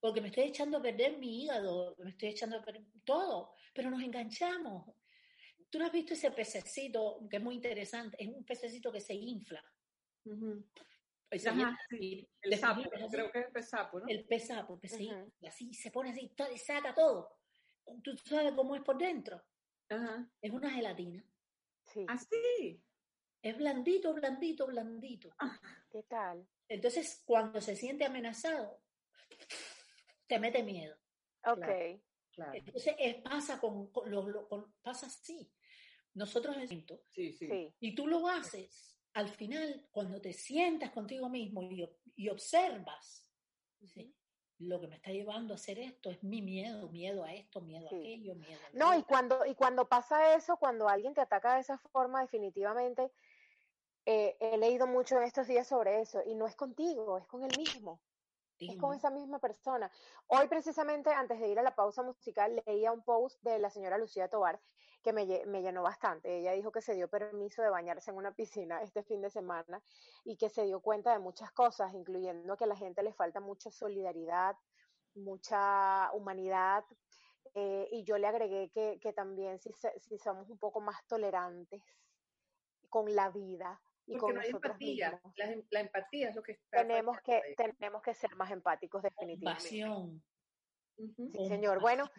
[0.00, 3.90] Porque me estoy echando a perder mi hígado, me estoy echando a perder todo, pero
[3.90, 4.94] nos enganchamos.
[5.70, 9.14] Tú no has visto ese pececito, que es muy interesante, es un pececito que se
[9.14, 9.62] infla.
[12.40, 14.06] el sapo, creo que es el pez sapo, ¿no?
[14.08, 15.08] El pez sapo, que se
[15.46, 17.38] así, se pone así y saca todo.
[18.02, 19.42] ¿Tú sabes cómo es por dentro?
[20.40, 21.24] Es una gelatina.
[21.84, 22.04] Sí.
[22.08, 22.82] Así.
[23.40, 25.30] Es blandito, blandito, blandito.
[25.38, 25.58] Ah.
[25.90, 26.46] ¿Qué tal?
[26.68, 28.82] Entonces, cuando se siente amenazado,
[30.26, 30.96] te mete miedo.
[31.44, 31.66] Ok.
[32.52, 33.90] Entonces, pasa, con,
[34.82, 35.50] pasa así.
[36.14, 36.56] Nosotros
[37.10, 37.74] sí, sí.
[37.80, 43.30] y tú lo haces, al final, cuando te sientas contigo mismo y, y observas,
[43.84, 44.14] ¿sí?
[44.58, 47.86] lo que me está llevando a hacer esto es mi miedo, miedo a esto, miedo
[47.86, 51.54] a aquello, miedo a No, y cuando, y cuando pasa eso, cuando alguien te ataca
[51.54, 53.12] de esa forma, definitivamente,
[54.04, 57.44] eh, he leído mucho en estos días sobre eso, y no es contigo, es con
[57.44, 58.00] el mismo.
[58.58, 59.90] Es con esa misma persona.
[60.26, 63.98] Hoy precisamente, antes de ir a la pausa musical, leía un post de la señora
[63.98, 64.60] Lucía Tobar
[65.02, 66.38] que me, me, llenó bastante.
[66.38, 69.80] Ella dijo que se dio permiso de bañarse en una piscina este fin de semana
[70.24, 73.40] y que se dio cuenta de muchas cosas, incluyendo que a la gente le falta
[73.40, 74.56] mucha solidaridad,
[75.14, 76.84] mucha humanidad.
[77.54, 81.82] Eh, y yo le agregué que, que también si, si somos un poco más tolerantes
[82.88, 85.20] con la vida, y con no empatía.
[85.70, 90.22] La, empatía es lo que tenemos que tenemos que ser más empáticos definitivamente.
[90.96, 91.80] Sí, señor.
[91.80, 92.10] Bueno,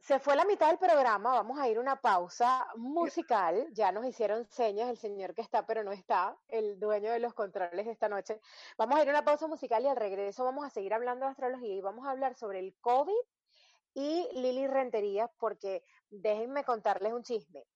[0.00, 3.68] se fue la mitad del programa, vamos a ir a una pausa musical.
[3.72, 7.34] Ya nos hicieron señas el señor que está, pero no está, el dueño de los
[7.34, 8.40] controles de esta noche.
[8.78, 11.32] Vamos a ir a una pausa musical y al regreso vamos a seguir hablando de
[11.32, 13.12] astrología y vamos a hablar sobre el COVID
[13.94, 17.66] y Lili Rentería, porque déjenme contarles un chisme.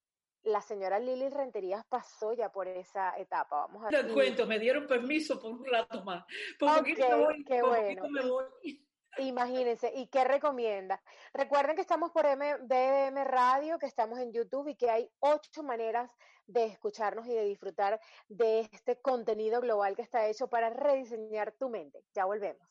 [0.45, 3.67] La señora Lili Renterías pasó ya por esa etapa.
[3.67, 6.25] Vamos a Te cuento, me dieron permiso por un rato más.
[6.59, 8.09] Por qué bueno.
[8.11, 8.85] Me voy.
[9.19, 11.01] Imagínense, ¿y qué recomienda?
[11.33, 16.11] Recuerden que estamos por BM Radio, que estamos en YouTube y que hay ocho maneras
[16.47, 21.69] de escucharnos y de disfrutar de este contenido global que está hecho para rediseñar tu
[21.71, 22.05] mente.
[22.13, 22.69] Ya volvemos.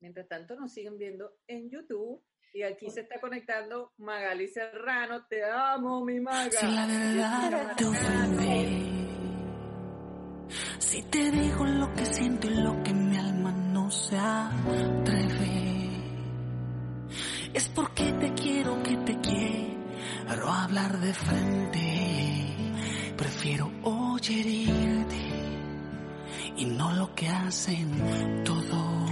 [0.00, 2.22] Mientras tanto, nos siguen viendo en YouTube
[2.52, 5.24] y aquí se está conectando Magali Serrano.
[5.26, 6.50] Te amo, mi Maga.
[6.50, 8.90] Si la verdad te ofende,
[10.78, 15.90] si te digo lo que siento y lo que mi alma no se atreve,
[17.52, 22.46] es porque te quiero que te quiero hablar de frente.
[23.16, 25.16] Prefiero oyerirte
[26.56, 29.09] y no lo que hacen todos.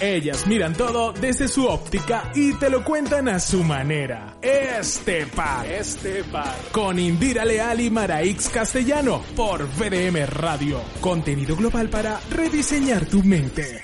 [0.00, 4.38] Ellas miran todo desde su óptica y te lo cuentan a su manera.
[4.40, 10.80] Este par, este par, con Indira Leal y Maraix Castellano por VDM Radio.
[11.02, 13.82] Contenido global para rediseñar tu mente.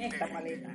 [0.00, 0.74] Esta paleta.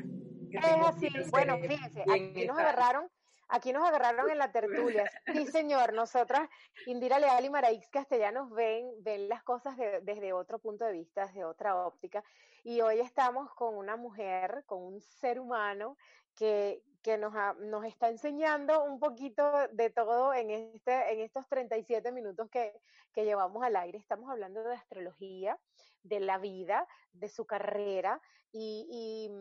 [0.50, 1.08] Es así.
[1.08, 3.04] aquí Bueno, fíjense, aquí nos agarraron,
[3.50, 4.52] aquí nos agarraron en la
[5.04, 5.10] tertulia.
[5.34, 6.50] Sí, señor, nosotras,
[6.86, 11.26] Indira Leal y Maraix Castellanos, ven, ven las cosas de- desde otro punto de vista,
[11.28, 12.24] desde otra óptica.
[12.64, 15.98] Y hoy estamos con una mujer, con un ser humano
[16.36, 21.48] que, que nos, ha- nos está enseñando un poquito de todo en, este, en estos
[21.48, 22.74] 37 minutos que,
[23.14, 23.98] que llevamos al aire.
[23.98, 25.58] Estamos hablando de astrología,
[26.04, 28.22] de la vida, de su carrera
[28.52, 29.32] y, y,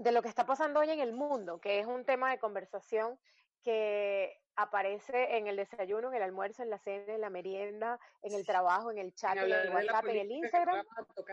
[0.00, 3.18] de lo que está pasando hoy en el mundo, que es un tema de conversación
[3.62, 8.32] que aparece en el desayuno, en el almuerzo, en la cena, en la merienda, en
[8.32, 10.86] el trabajo, en el chat, en el WhatsApp, en el Instagram.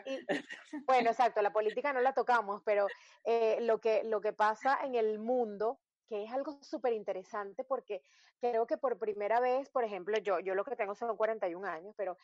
[0.06, 0.20] Y,
[0.86, 2.88] bueno, exacto, la política no la tocamos, pero
[3.24, 8.02] eh, lo, que, lo que pasa en el mundo, que es algo súper interesante porque
[8.42, 11.96] creo que por primera vez, por ejemplo, yo, yo lo que tengo son 41 años,
[11.96, 12.18] pero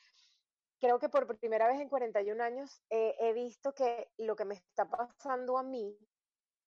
[0.82, 4.56] creo que por primera vez en 41 años eh, he visto que lo que me
[4.56, 5.98] está pasando a mí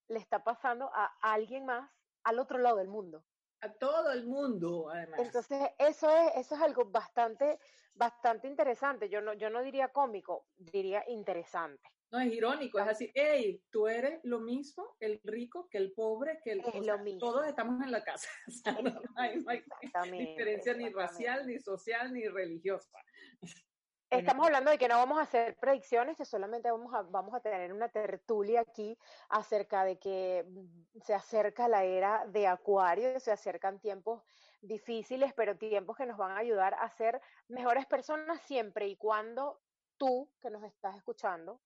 [0.07, 1.89] le está pasando a alguien más
[2.23, 3.25] al otro lado del mundo.
[3.61, 5.19] A todo el mundo, además.
[5.19, 7.59] Entonces, eso es, eso es algo bastante,
[7.93, 9.09] bastante interesante.
[9.09, 11.89] Yo no, yo no diría cómico, diría interesante.
[12.11, 16.39] No, es irónico, es así, hey, tú eres lo mismo el rico que el pobre,
[16.41, 17.19] que el Es o lo sea, mismo.
[17.19, 18.29] todos estamos en la casa.
[18.47, 22.97] O sea, no, hay, no hay Exactamente, diferencia ni racial, ni social, ni religiosa.
[24.09, 27.41] Estamos hablando de que no vamos a hacer predicciones, que solamente vamos a, vamos a
[27.41, 28.97] tener una tertulia aquí
[29.27, 34.23] acerca de que mm, se acerca la era de Acuario, se acercan tiempos
[34.61, 39.61] difíciles, pero tiempos que nos van a ayudar a ser mejores personas siempre y cuando
[39.97, 41.61] tú, que nos estás escuchando,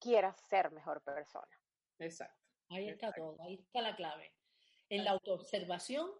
[0.00, 1.60] quieras ser mejor persona.
[1.98, 2.42] Exacto.
[2.70, 3.36] Ahí está Exacto.
[3.36, 4.32] todo, ahí está la clave.
[4.88, 6.10] En la autoobservación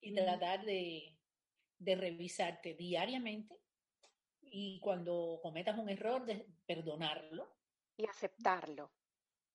[0.00, 1.14] y tratar de,
[1.78, 3.59] de revisarte diariamente
[4.50, 7.48] y cuando cometas un error, de perdonarlo
[7.96, 8.90] Y aceptarlo.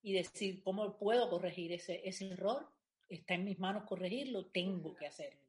[0.02, 2.68] y decir, ¿cómo puedo corregir ese, ese error?
[3.10, 5.42] Está en mis manos corregirlo, tengo que hacerlo.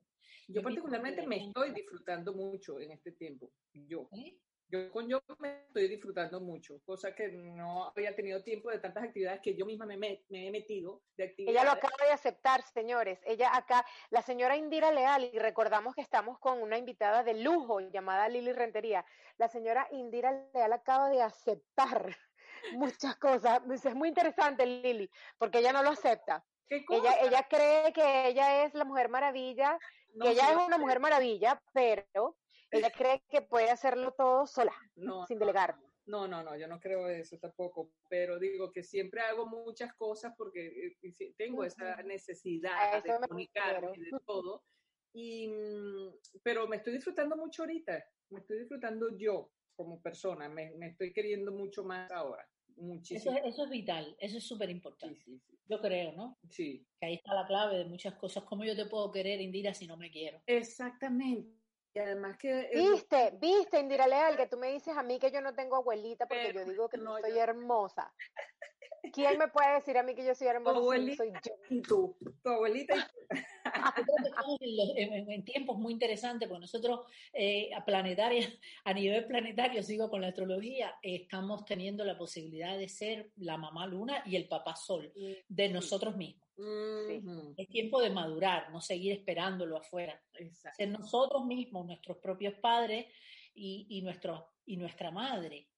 [0.48, 3.50] Yo particularmente me estoy disfrutando mucho en este tiempo.
[3.72, 4.08] Yo.
[4.12, 4.38] ¿eh?
[4.68, 9.04] Yo con yo me estoy disfrutando mucho, cosa que no había tenido tiempo de tantas
[9.04, 12.62] actividades que yo misma me, me- me he metido de Ella lo acaba de aceptar,
[12.62, 13.20] señores.
[13.24, 17.78] Ella acá, la señora Indira Leal, y recordamos que estamos con una invitada de lujo
[17.78, 19.04] llamada Lili Rentería.
[19.38, 22.16] La señora Indira Leal acaba de aceptar
[22.72, 23.60] muchas cosas.
[23.70, 25.08] Es muy interesante, Lili,
[25.38, 26.44] porque ella no lo acepta.
[26.68, 27.20] ¿Qué Ella, cosa?
[27.20, 29.78] ella cree que ella es la mujer maravilla,
[30.14, 32.36] No, que ella es una mujer maravilla, pero
[32.70, 35.76] ella cree que puede hacerlo todo sola, No, sin no, delegar.
[36.06, 40.34] No, no, no, yo no creo eso tampoco, pero digo que siempre hago muchas cosas
[40.36, 44.64] porque eh, tengo esa necesidad de comunicarme y de todo.
[45.12, 50.70] y, mm, pero me estoy disfrutando mucho ahorita, me estoy disfrutando yo como persona, me,
[50.76, 53.36] me estoy queriendo mucho más ahora, Eso, muchísimo.
[53.36, 55.20] es- eso es vital, eso es súper Sí, importante.
[55.24, 55.58] sí, sí.
[55.68, 56.38] Yo creo, ¿no?
[56.48, 58.44] Sí, Que ahí está la clave de muchas cosas.
[58.44, 60.40] ¿Cómo yo te puedo querer, Indira, si no me quiero?
[60.46, 61.65] exactamente.
[61.96, 62.68] Y además que...
[62.70, 65.76] es- Viste, viste, Indira Leal, que tú me dices a mí que yo no tengo
[65.76, 68.12] abuelita porque Pero yo digo que no, soy yo- hermosa.
[69.14, 70.76] ¿Quién me puede decir a mí que yo soy tu hermosa?
[70.76, 71.52] abuelita soy yo.
[71.70, 73.38] y tú, tu abuelita y tú.
[73.72, 77.00] Que estamos en, los- en- tiempos muy interesantes, porque nosotros
[77.32, 78.48] eh, a planetaria,
[78.84, 83.56] a nivel planetario, sigo con la astrología, eh, estamos teniendo la posibilidad de ser la
[83.56, 85.12] mamá luna y el papá sol
[85.48, 86.46] de nosotros mismos.
[86.58, 90.18] Ujú, Es tiempo de madurar, no seguir esperándolo afuera.
[90.34, 90.76] Exacto.
[90.76, 93.06] Ser nosotros mismos, nuestros propios padres
[93.54, 95.68] y, y, nuestro, y nuestra madre.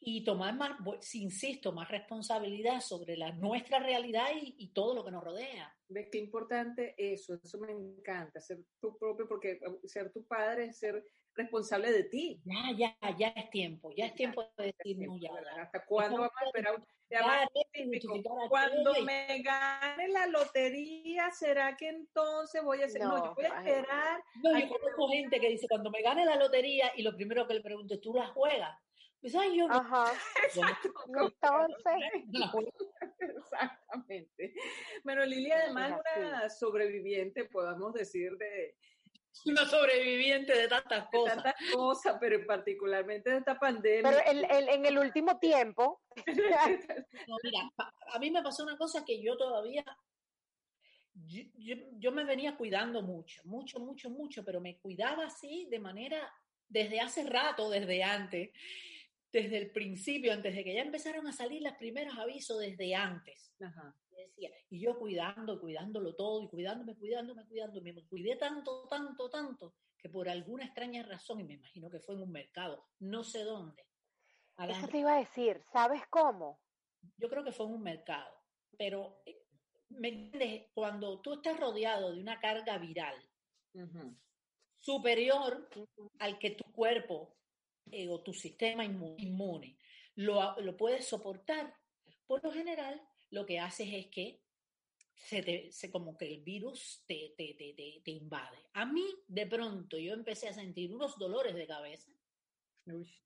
[0.00, 5.04] Y tomar más, si insisto, más responsabilidad sobre la, nuestra realidad y, y todo lo
[5.04, 5.74] que nos rodea.
[5.88, 7.34] ¿Ves qué importante eso?
[7.42, 11.02] Eso me encanta, ser tu propio, porque eh, ser tu padre es ser
[11.34, 12.42] responsable de ti.
[12.44, 15.62] Ya, ya, ya es tiempo, ya es tiempo de decir no, ya, ya.
[15.62, 16.82] ¿Hasta cuándo vamos a esperar?
[17.10, 23.00] aquello Cuando me gane la lotería, ¿será que entonces voy a hacer?
[23.00, 24.22] No, No, yo voy a esperar.
[24.42, 27.54] No, yo conozco gente que dice, cuando me gane la lotería, y lo primero que
[27.54, 28.78] le pregunto es, ¿tú la juegas?
[29.20, 29.66] Pues, ay, yo.
[29.70, 30.04] Ajá.
[30.54, 32.52] Bueno, Entonces, no.
[33.18, 34.54] Exactamente.
[35.04, 38.76] Bueno, Lili además Es una sobreviviente, podemos decir, de,
[39.46, 41.34] una sobreviviente de tantas de cosas.
[41.42, 44.02] tantas cosas, pero particularmente de esta pandemia.
[44.10, 46.02] pero el- el- en el último tiempo,
[47.28, 47.70] No, mira,
[48.12, 49.84] a mí me pasó una cosa que yo todavía,
[51.14, 55.78] yo, yo- yo me venía cuidando mucho, mucho, mucho, mucho, pero me cuidaba así de
[55.78, 56.32] manera,
[56.68, 58.50] desde hace rato, desde antes,
[59.32, 63.54] desde el principio, antes de que ya empezaron a salir los primeros avisos, desde antes.
[63.60, 63.94] Ajá.
[64.16, 69.74] decía, y yo cuidando, cuidándolo todo, y cuidándome, cuidándome, cuidándome, me cuidé tanto, tanto, tanto,
[69.98, 73.44] que por alguna extraña razón, y me imagino que fue en un mercado, no sé
[73.44, 73.84] dónde,
[74.56, 76.60] a las- eso te iba a decir, ¿sabes cómo?
[77.16, 78.32] yo creo que fue en un mercado,
[78.76, 79.44] pero eh,
[79.90, 80.70] ¿me entiendes?
[80.74, 83.14] Cuando tú estás rodeado de una carga viral
[84.78, 85.68] superior
[86.18, 87.37] al que tu cuerpo
[87.92, 89.78] eh, o tu sistema inmu- inmune
[90.16, 91.74] lo, lo puedes soportar,
[92.26, 94.42] por lo general lo que haces es que
[95.14, 98.58] se te, se, como que el virus te, te, te, te, te invade.
[98.72, 102.10] A mí, de pronto, yo empecé a sentir unos dolores de cabeza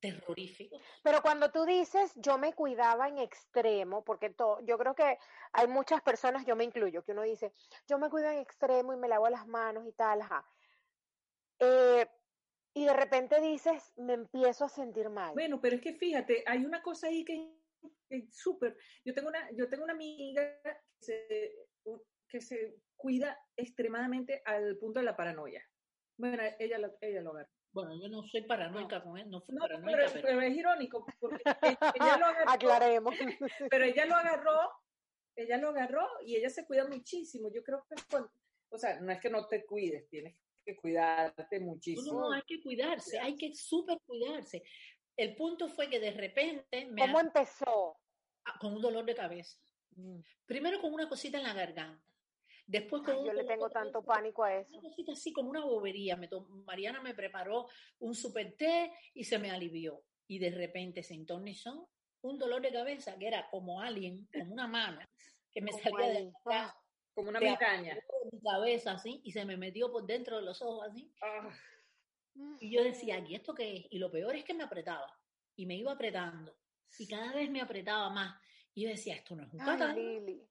[0.00, 0.82] terroríficos.
[1.02, 5.18] Pero cuando tú dices yo me cuidaba en extremo, porque to- yo creo que
[5.52, 7.52] hay muchas personas, yo me incluyo, que uno dice
[7.86, 10.44] yo me cuido en extremo y me lavo las manos y tal, ajá.
[11.58, 12.06] Eh,
[12.74, 15.32] y de repente dices me empiezo a sentir mal.
[15.34, 17.54] Bueno, pero es que fíjate, hay una cosa ahí que
[18.08, 18.76] es súper.
[19.04, 21.56] Yo tengo una, yo tengo una amiga que se,
[22.28, 25.66] que se cuida extremadamente al punto de la paranoia.
[26.16, 27.50] Bueno, ella lo, ella lo agarró.
[27.72, 30.26] Bueno, yo no soy paranoica con él, no fui No, paranoica, pero, pero...
[30.26, 31.42] pero es irónico, porque
[31.94, 33.14] ella lo agarró, Aclaremos.
[33.70, 34.58] pero ella lo agarró,
[35.34, 37.50] ella lo agarró y ella se cuida muchísimo.
[37.52, 38.30] Yo creo que, cuando-
[38.70, 42.20] o sea, no es que no te cuides, tienes que cuidarte muchísimo.
[42.20, 44.62] no, hay que cuidarse, hay que súper cuidarse.
[45.16, 47.98] El punto fue que de repente me ¿Cómo empezó?
[48.60, 49.58] con un dolor de cabeza.
[49.96, 50.20] Mm.
[50.46, 52.02] Primero con una cosita en la garganta.
[52.66, 54.80] Después con Ay, un yo le tengo de tanto cabeza, pánico a Una eso.
[54.80, 56.16] cosita así como una bobería.
[56.16, 56.28] Me
[56.64, 57.66] Mariana me preparó
[57.98, 60.02] un super té y se me alivió.
[60.28, 61.90] Y de repente se entornizó
[62.22, 65.00] un dolor de cabeza que era como alguien, como una mano,
[65.50, 66.32] que me Como salía de ahí.
[67.14, 67.98] Como una migraña.
[68.32, 71.12] mi cabeza así y se me metió por dentro de los ojos así.
[71.22, 71.50] Ah,
[72.60, 73.86] Y yo decía, ¿y esto qué es?
[73.90, 75.12] Y lo peor es que me apretaba.
[75.56, 76.56] Y me iba apretando.
[76.98, 78.40] Y cada vez me apretaba más.
[78.74, 79.98] Y yo decía, esto no es un Ay, catarro.
[80.00, 80.48] Lili.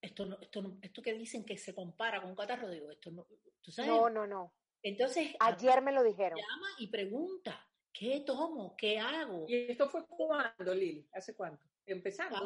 [0.00, 3.10] Esto, no, esto, no- esto que dicen que se compara con un catarro, digo, esto
[3.10, 3.26] no.
[3.62, 3.90] ¿Tú sabes?
[3.90, 4.52] No, no, no.
[4.82, 6.38] Entonces, Ayer me lo dijeron.
[6.38, 8.76] llama y pregunta, ¿qué tomo?
[8.76, 9.44] ¿Qué hago?
[9.48, 11.08] ¿Y esto fue cuándo, Lili?
[11.12, 11.64] ¿Hace cuánto?
[11.86, 12.36] Empezando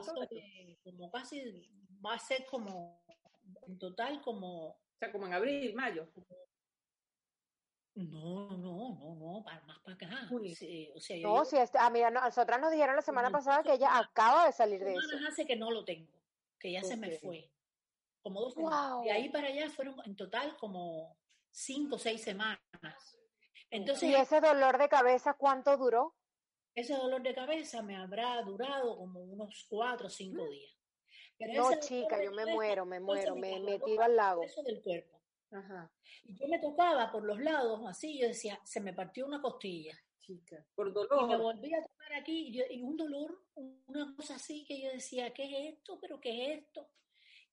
[0.82, 1.68] como casi,
[2.05, 3.03] va a ser como,
[3.66, 6.09] en total como, O sea, como en abril, mayo.
[7.94, 10.28] no, no, no, no, para, más para acá.
[10.55, 13.30] Sí, o sea, yo No, si este- a mí, a nosotras nos dijeron la semana
[13.30, 15.16] pasada que ella acaba de salir de eso.
[15.28, 16.11] hace que no lo tengo,
[16.59, 17.51] que ya se me fue.
[18.22, 18.92] Como dos semanas.
[18.92, 19.05] Wow.
[19.05, 21.16] De ahí para allá fueron en total como
[21.51, 22.61] cinco o seis semanas.
[23.70, 26.14] Entonces, ¿Y ese dolor de cabeza cuánto duró?
[26.74, 30.72] ese dolor de cabeza me habrá durado como unos cuatro o cinco días.
[31.41, 31.55] Pero.
[31.55, 34.43] No, dolor chica, yo me muero, me muero, me, me tiro al lago.
[34.64, 35.20] del cuerpo.
[35.53, 35.91] Ajá,
[36.24, 39.99] Y yo me tocaba por los lados, así, yo decía, se me partió una costilla.
[40.20, 40.64] chica.
[40.76, 41.43] Por Y me dolor.
[41.43, 45.32] volví a tocar aquí, y, yo- y un dolor, una cosa así que yo decía,
[45.32, 45.99] ¿qué es esto?
[46.01, 46.88] ¿Pero qué es esto?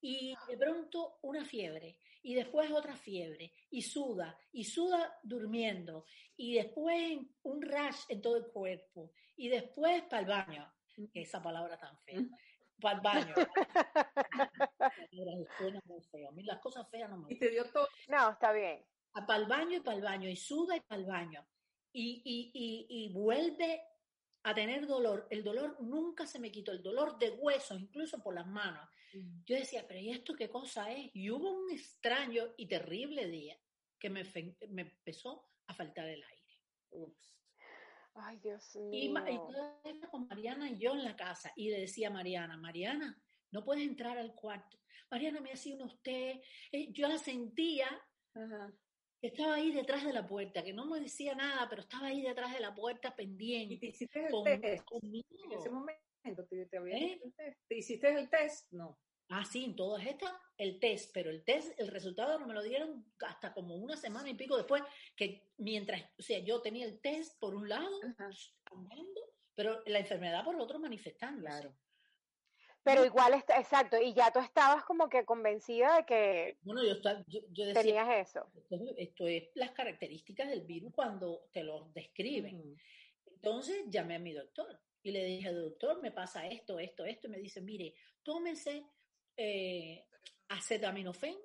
[0.02, 1.98] Y de pronto una fiebre.
[2.24, 6.04] y después otra fiebre, y suda, y suda durmiendo,
[6.36, 10.74] y después un rash en todo el cuerpo, y después para el baño,
[11.14, 12.20] que esa palabra tan fea,
[12.82, 13.36] para el baño.
[15.58, 16.30] Suena muy feo.
[16.30, 17.88] A mí las cosas feas no me Y te dio todo.
[18.08, 18.84] No, está bien.
[19.14, 21.46] para el baño y para el baño, y suda y para el baño.
[21.94, 23.82] Y, y, y, y vuelve
[24.44, 25.28] a tener dolor.
[25.30, 28.88] El dolor nunca se me quitó, el dolor de huesos, incluso por las manos.
[29.46, 31.10] Yo decía, pero ¿y esto qué cosa es?
[31.14, 33.58] Y hubo un extraño y terrible día
[34.00, 34.24] que me,
[34.70, 36.62] me empezó a faltar el aire.
[36.92, 37.37] Ups.
[38.20, 39.48] Ay, Dios Y, ma- y mío.
[39.52, 41.52] todo esto con Mariana y yo en la casa.
[41.56, 44.78] Y le decía a Mariana, Mariana, no puedes entrar al cuarto.
[45.12, 46.42] Mariana me hacía unos té.
[46.72, 47.88] Eh, Yo la sentía
[48.34, 48.74] Ajá.
[49.22, 52.22] que estaba ahí detrás de la puerta, que no me decía nada, pero estaba ahí
[52.22, 53.78] detrás de la puerta Y pendiente.
[53.78, 54.84] te hiciste el con- test.
[54.86, 55.26] conmigo.
[55.46, 57.14] En ese momento te, te habían ¿Eh?
[57.14, 57.60] hecho el test.
[57.68, 58.72] ¿Te hiciste el test?
[58.74, 59.00] No.
[59.30, 62.64] Ah, sí, en todas estas, el test, pero el test, el resultado no me lo
[62.64, 64.82] dieron hasta como una semana y pico después,
[65.16, 68.30] que mientras, o sea, yo tenía el test por un lado, Ajá.
[69.54, 71.46] pero la enfermedad por otro manifestándose.
[71.46, 71.76] Claro.
[72.84, 76.94] Pero igual está, exacto, y ya tú estabas como que convencida de que Bueno, yo,
[76.94, 78.50] estaba- yo, yo decía, tenías eso.
[78.56, 82.78] esto, es- esto es las características del virus cuando te lo describen.
[83.26, 87.28] Entonces llamé a mi doctor y le dije, doctor, me pasa esto, esto, esto.
[87.28, 88.86] Y me dice, mire, tómese
[89.38, 90.06] eh,
[90.50, 91.38] acetaminofén,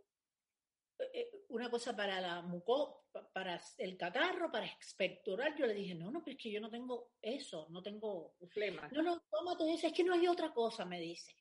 [0.99, 5.55] eh, eh, una cosa para la muco, pa- para el catarro, para expectorar.
[5.57, 8.35] Yo le dije, no, no, pero es que yo no tengo eso, no tengo...
[8.51, 8.89] Flema.
[8.93, 11.35] No, no, tómate eso, es que no hay otra cosa, me dice.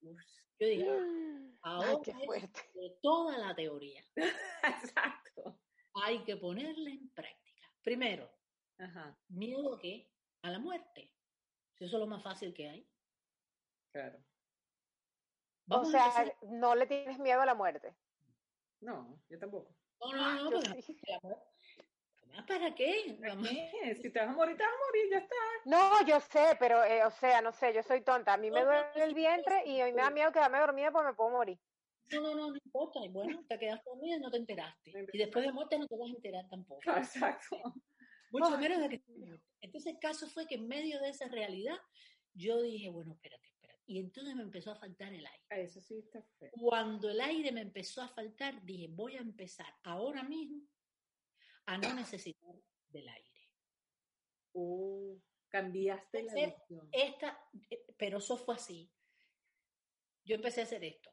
[0.00, 2.60] Yo dije, Ay, ahora fuerte.
[2.74, 4.04] de toda la teoría.
[4.62, 5.60] Exacto.
[5.94, 7.70] Hay que ponerla en práctica.
[7.82, 8.30] Primero,
[8.78, 9.16] Ajá.
[9.28, 10.10] miedo a qué?
[10.42, 11.12] A la muerte.
[11.78, 12.88] Si Eso es lo más fácil que hay.
[13.92, 14.18] Claro.
[15.66, 17.94] O Vamos sea, no le tienes miedo a la muerte.
[18.80, 19.74] No, yo tampoco.
[20.00, 20.96] No, no, no, Yo pero sí.
[21.06, 21.42] la muerte-
[22.22, 23.16] ¿Además, ¿Para qué?
[23.20, 23.94] ¿Para qué?
[24.02, 25.36] Si te vas a morir, te vas a morir, ya está.
[25.64, 28.34] No, yo sé, pero, eh, o sea, no sé, yo soy tonta.
[28.34, 30.10] A mí me No, no, duele no, el vientre sí, y a mí me da
[30.10, 31.58] miedo quedarme dormida porque me puedo morir.
[32.12, 33.00] No, no, no, no importa.
[33.04, 34.92] Y bueno, te quedas dormida y no te enteraste.
[34.92, 36.80] No Y después de muerte no te vas a enterar tampoco.
[36.96, 37.56] Exacto.
[38.30, 39.02] Mucho menos de que.
[39.60, 41.78] Entonces el caso fue que en medio de esa realidad
[42.34, 43.53] yo dije, bueno, espérate.
[43.86, 45.44] Y entonces me empezó a faltar el aire.
[45.50, 46.50] Ah, Eso sí está feo.
[46.52, 50.62] Cuando el aire me empezó a faltar, dije, voy a empezar ahora mismo
[51.66, 52.54] a no necesitar
[52.88, 53.50] del aire.
[54.52, 55.18] Uh,
[55.48, 56.88] cambiaste la visión.
[56.92, 57.38] Esta,
[57.70, 58.90] eh, pero eso fue así.
[60.24, 61.10] Yo empecé a hacer esto.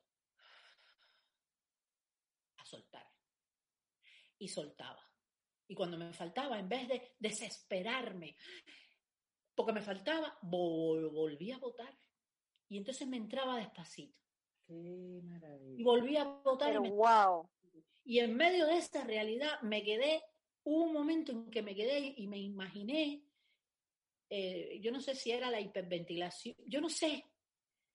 [2.58, 3.06] A soltar.
[4.38, 5.06] Y soltaba.
[5.68, 8.38] Y cuando me faltaba, en vez de desesperarme,
[9.56, 11.98] porque me faltaba, vol- volví a votar.
[12.72, 14.18] Y entonces me entraba despacito.
[14.66, 15.84] Qué Y maravilla.
[15.84, 16.70] volví a votar.
[16.70, 17.50] y Pero me- wow.
[18.06, 20.24] y en medio de esta realidad me quedé,
[20.64, 23.26] hubo un momento en que me quedé y me imaginé,
[24.30, 27.26] eh, yo no sé si era la hiperventilación, yo no sé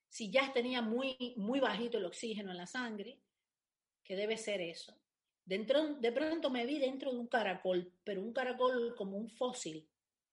[0.08, 3.20] si ya tenía muy, muy bajito el oxígeno en la sangre,
[4.04, 4.94] que debe ser eso.
[5.44, 9.88] Dentro, de pronto me vi dentro de un caracol, pero un caracol como un fósil,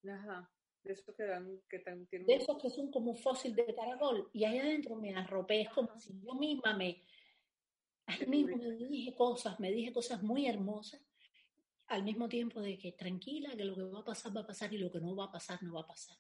[0.06, 0.52] Ajá.
[0.84, 3.74] De esos que dan, que tan, tienen de esos que son como un fósil de
[3.74, 7.02] caracol, y ahí adentro me arropé, es como si yo misma me,
[8.06, 11.02] ahí mismo me dije cosas, me dije cosas muy hermosas,
[11.88, 14.74] al mismo tiempo de que tranquila, que lo que va a pasar va a pasar
[14.74, 16.18] y lo que no va a pasar no va a pasar.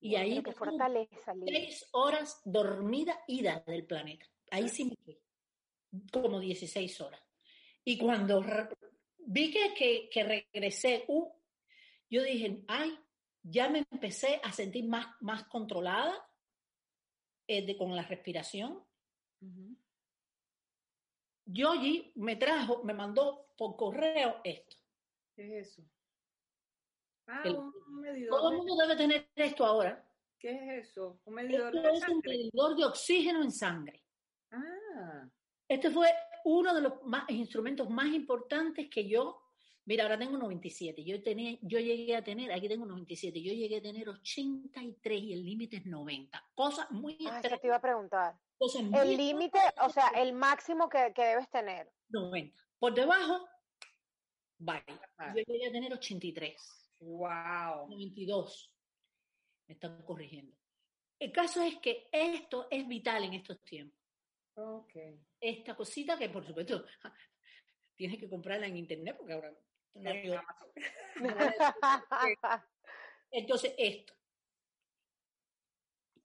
[0.00, 4.26] Y ahí fortaleza, seis horas dormida ida del planeta.
[4.50, 5.20] Ahí sí me quedé,
[6.12, 7.20] como 16 horas.
[7.84, 8.40] Y cuando
[9.26, 11.30] vi que, que, que regresé, uh,
[12.10, 12.98] yo dije, ay,
[13.42, 16.14] ya me empecé a sentir más, más controlada
[17.48, 18.84] eh, de, con la respiración.
[19.40, 19.76] Ujú.
[21.46, 24.76] Yogi me trajo, me mandó por correo esto.
[25.34, 25.82] ¿Qué es eso?
[27.28, 28.30] Ah, El- un medidor.
[28.38, 30.02] Todo el mundo debe tener esto ahora.
[30.38, 31.20] ¿Qué es eso?
[31.24, 32.30] Un medidor Esto de es un sangre.
[32.30, 34.04] medidor de oxígeno en sangre.
[34.50, 35.28] Ah,
[35.68, 36.08] Este fue
[36.46, 39.42] uno de los más, instrumentos más importantes que yo,
[39.84, 43.78] mira, ahora tengo 97, yo, tenía, yo llegué a tener, aquí tengo 97, yo llegué
[43.78, 46.50] a tener 83 y el límite es 90.
[46.54, 48.38] Cosas muy Ah, eso te iba a preguntar.
[48.58, 51.92] cosas muy El límite, o sea, el máximo que, que debes tener.
[52.10, 52.56] 90.
[52.78, 53.48] Por debajo,
[54.58, 54.84] bye.
[55.18, 55.34] Ah.
[55.34, 57.88] Yo llegué a tener 83, wow.
[57.88, 58.72] 92.
[59.66, 60.56] Me están corrigiendo.
[61.18, 64.05] El caso es que esto es vital en estos tiempos.
[64.56, 64.92] Ok.
[65.40, 66.84] Esta cosita que, por supuesto,
[67.96, 69.52] tienes que comprarla en internet porque ahora
[69.94, 70.46] no hay otra.
[73.30, 74.14] Entonces, esto.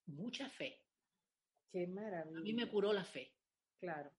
[0.08, 0.82] Mucha fe.
[1.72, 2.66] Qué A mí maravilla.
[2.66, 3.34] me curó la fe.
[3.80, 4.12] Claro.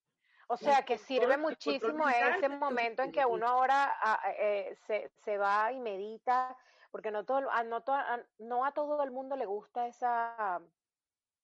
[0.48, 5.38] O sea, que sirve muchísimo ese momento en que uno ahora ah, eh, se, se
[5.38, 6.56] va y medita,
[6.90, 10.60] porque no, todo, a, no, to- a- no a todo el mundo le gusta esa,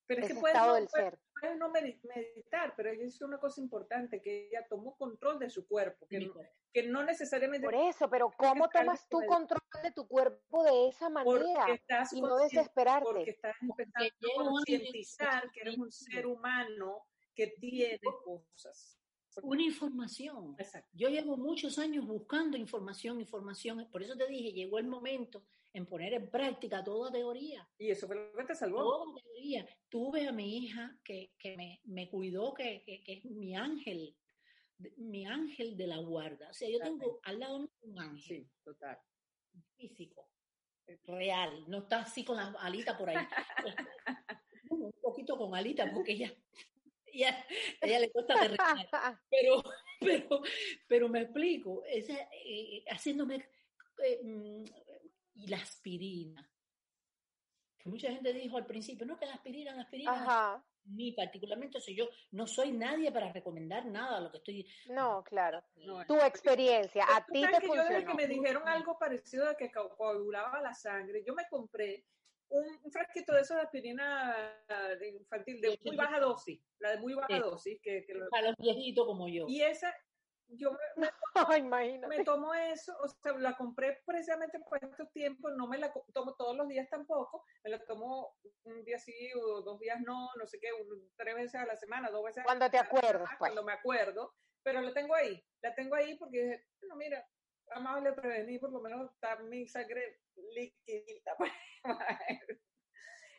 [0.09, 3.61] Pero es que puedes no, puedes- puedes no medi- meditar, pero ella hizo una cosa
[3.61, 6.33] importante, que ella tomó control de su cuerpo, que, no,
[6.73, 11.09] que no necesariamente Por eso, pero ¿cómo tomas tú control de tu cuerpo de esa
[11.09, 13.29] manera estás y no consciente, porque desesperarte?
[13.29, 14.07] estás empezando
[14.41, 17.05] a concientizar que eres un ser humano
[17.35, 18.95] que tiene cosas.
[19.43, 20.55] Una información.
[20.57, 20.89] Exacto.
[20.93, 23.87] Yo llevo muchos años buscando información, información.
[23.91, 27.67] Por eso te dije, llegó el momento en poner en práctica toda teoría.
[27.77, 28.79] Y eso fue lo que te salvó.
[28.79, 29.67] Toda teoría.
[29.89, 34.15] Tuve a mi hija que, que me, me cuidó, que, que, que es mi ángel,
[34.97, 36.49] mi ángel de la guarda.
[36.49, 38.97] O sea, yo tengo al lado mío un ángel Sí, total.
[39.77, 40.29] físico,
[41.03, 41.65] real.
[41.67, 43.17] No está así con las alitas por ahí.
[44.71, 46.33] un poquito con alitas porque ella,
[47.05, 47.45] ella,
[47.81, 49.19] ella le cuesta aterrizar.
[49.29, 49.63] pero,
[49.99, 50.41] pero,
[50.87, 52.13] pero me explico, esa,
[52.45, 53.47] eh, haciéndome
[54.03, 54.63] eh, mm,
[55.39, 56.49] y la aspirina.
[57.77, 61.77] Que mucha gente dijo al principio, no, que la aspirina, la aspirina, Ajá, ni particularmente,
[61.77, 64.67] o sea, yo no soy nadie para recomendar nada, lo que estoy...
[64.87, 65.63] no, claro.
[65.75, 68.15] No, Tu experiencia, a ti te que yo desde que funcionó.
[68.15, 72.05] me dijeron algo parecido a que co- coagulaba la sangre, yo me compré
[72.49, 74.35] un, un frasquito de esos de aspirina
[74.99, 77.39] de infantil de muy baja dosis, la de muy baja Sí.
[77.39, 79.45] dosis, que, que lo- A los viejitos como yo.
[79.47, 79.93] y esa,
[80.51, 81.11] yo me, me-
[81.59, 82.07] imagínate.
[82.17, 86.35] me tomo eso, o sea, la compré precisamente por estos tiempos, no me la tomo
[86.35, 90.47] todos los días tampoco, me la tomo un día sí o dos días no, no
[90.47, 92.97] sé qué, un- tres veces a la semana, dos veces a la Cuando te semana,
[92.97, 93.37] acuerdes, pues.
[93.37, 97.27] Cuando me acuerdo, pero la tengo ahí, la tengo ahí porque dije, bueno, mira,
[97.71, 101.35] amable prevenir, por lo menos está mi sangre liquidita.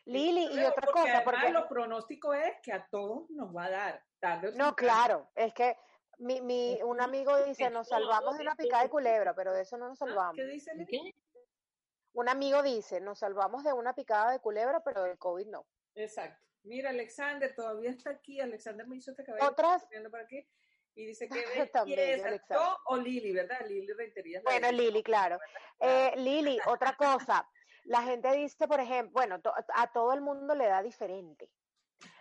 [0.07, 3.71] Lili, y otra porque cosa, porque los pronósticos es que a todos nos va a
[3.71, 4.05] dar.
[4.19, 5.77] tarde o No, claro, es que
[6.21, 9.77] mi, mi, un amigo dice, nos salvamos de una picada de culebra, pero de eso
[9.77, 10.07] no nos ¿Ah?
[10.07, 10.37] salvamos.
[10.37, 10.73] ¿Qué dice.
[12.13, 15.67] Un amigo dice, nos salvamos de una picada de culebra, pero del COVID no.
[15.95, 16.45] Exacto.
[16.63, 18.41] Mira, Alexander todavía está aquí.
[18.41, 19.47] Alexander me hizo este cabello.
[19.49, 20.47] Otras, viendo por aquí.
[20.95, 21.45] Y dice que.
[22.51, 23.61] Yo o Lili, ¿verdad?
[23.67, 24.43] Lili Rentería.
[24.43, 25.39] bueno, de- Lili, claro.
[25.83, 27.49] Eh, Lili, otra cosa,
[27.85, 31.49] la gente dice, por ejemplo, bueno, to- a todo el mundo le da diferente,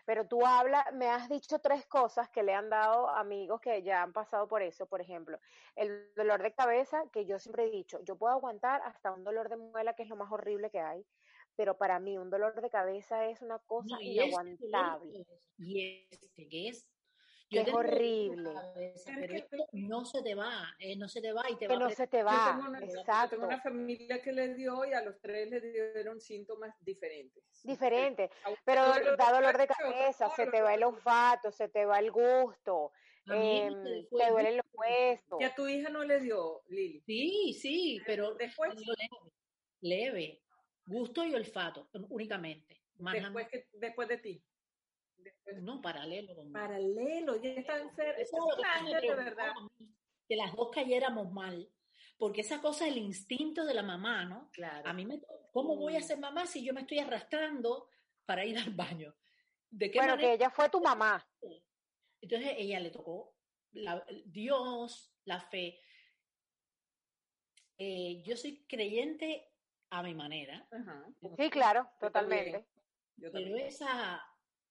[0.09, 4.01] pero tú hablas, me has dicho tres cosas que le han dado amigos que ya
[4.01, 5.37] han pasado por eso, por ejemplo,
[5.75, 9.49] el dolor de cabeza, que yo siempre he dicho, yo puedo aguantar hasta un dolor
[9.49, 11.05] de muela, que es lo más horrible que hay,
[11.55, 15.27] pero para mí un dolor de cabeza es una cosa No, y inaguantable.
[15.59, 16.89] Y este que es...
[17.49, 18.53] Que es horrible.
[18.53, 21.53] cabeza, Es pero que- esto no se te va, eh, no se te va y
[21.55, 23.29] te Que va no a se te Yo va, tengo, una, yo exacto.
[23.31, 27.43] tengo una familia que le dio y a los tres le dieron síntomas diferentes.
[27.63, 28.81] Diferente, A uno pero
[29.17, 32.91] da dolor de cabeza, se te va el olfato, se te va el gusto,
[33.25, 33.69] fue
[34.11, 35.41] te duelen los huesos.
[35.41, 37.01] Y a tu hija no le dio, Lili.
[37.01, 39.09] Sí, sí, pero Después, leve,
[39.81, 40.43] leve,
[40.85, 42.79] gusto y olfato únicamente.
[42.99, 44.43] Más después, que, después de ti.
[45.23, 46.35] Después- No, paralelo.
[46.51, 48.13] Paralelo, ya está enferma.
[48.21, 49.49] Eso es de verdad.
[49.49, 49.69] a mí,
[50.27, 51.69] que las dos cayéramos mal.
[52.17, 54.49] Porque esa cosa, el instinto de la mamá, ¿no?
[54.51, 54.87] Claro.
[54.87, 55.21] A mí me...
[55.53, 56.03] ¿Cómo voy a Mm.
[56.03, 57.89] ser mamá si yo me estoy arrastrando
[58.25, 59.15] para ir al baño?
[59.69, 60.29] ¿De qué Bueno, manera?
[60.29, 61.25] que ella fue tu mamá.
[62.21, 63.35] Entonces ella le tocó
[63.71, 65.79] la- Dios, la fe.
[67.77, 69.45] Eh, yo soy creyente
[69.91, 71.05] a mi manera, Ajá.
[71.37, 72.67] Sí, claro, totalmente.
[73.15, 74.21] Yo pero esa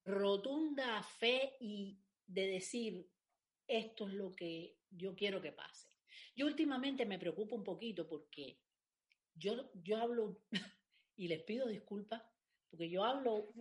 [0.09, 3.11] rotunda fe y de decir
[3.67, 5.91] esto es lo que yo quiero que pase.
[6.35, 8.59] Yo últimamente me preocupo un poquito porque
[9.35, 10.41] yo, yo hablo
[11.17, 12.23] y les pido disculpas
[12.71, 13.53] porque yo hablo,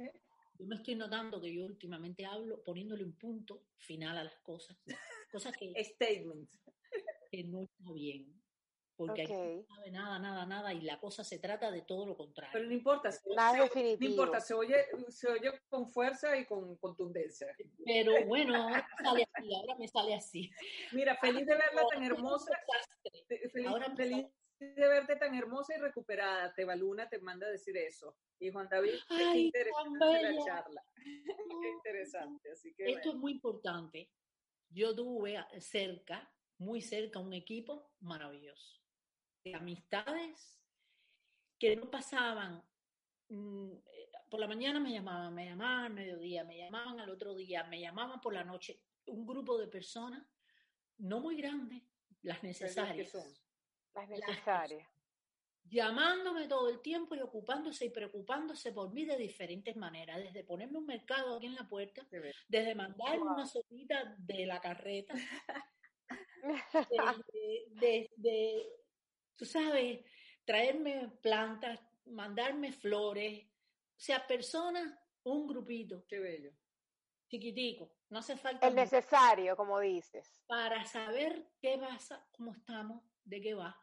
[0.58, 4.78] yo me estoy notando que yo últimamente hablo poniéndole un punto final a las cosas,
[5.32, 6.50] cosas que, Statement.
[7.30, 8.41] que no está bien.
[8.98, 12.18] Porque aquí no sabe nada, nada, nada y la cosa se trata de todo lo
[12.18, 12.52] contrario.
[12.52, 13.12] Pero no importa.
[13.12, 17.56] Se, Nada se- no importa, se oye, se oye con fuerza y con contundencia.
[17.86, 18.54] Pero bueno,
[19.04, 20.50] sale así, ahora me sale así.
[20.93, 22.52] Mira, feliz de verla tan hermosa.
[23.28, 24.26] te- Feliz, Ahora me feliz
[24.60, 26.54] de verte tan hermosa y recuperada.
[26.56, 28.18] Tebaluna te manda a decir eso.
[28.39, 30.84] Y Juan David, qué Ay, tan interesante la charla.
[31.62, 32.52] Qué interesante.
[32.52, 33.12] Así que Esto bueno.
[33.12, 34.10] es muy importante.
[34.70, 38.80] Yo tuve cerca, muy cerca, un equipo maravilloso.
[39.52, 40.60] De amistades
[41.60, 42.64] que no pasaban.
[43.30, 47.34] mm, eh, Por la mañana me llamaban, me llamaban al mediodía, me llamaban al otro
[47.36, 48.82] día, me llamaban por la noche.
[49.06, 50.24] Un grupo de personas,
[50.98, 51.82] no muy grande,
[52.24, 53.10] las necesarias.
[53.10, 53.24] son.
[53.95, 54.88] Las necesarias.
[55.70, 60.78] llamándome todo el tiempo y ocupándose y preocupándose por mí de diferentes maneras, desde ponerme
[60.78, 62.06] un mercado aquí en la puerta,
[62.48, 65.14] desde mandarme una sopita de la carreta,
[66.89, 68.76] de, de- de-
[69.38, 70.04] tú sabes,
[70.44, 76.52] traerme plantas, mandarme flores, o sea, personas, un grupito Qué bello.
[77.30, 80.44] chiquitico, no hace falta El mucho necesario, como dices.
[80.48, 83.78] para saber qué pasa, cómo estamos, de qué va.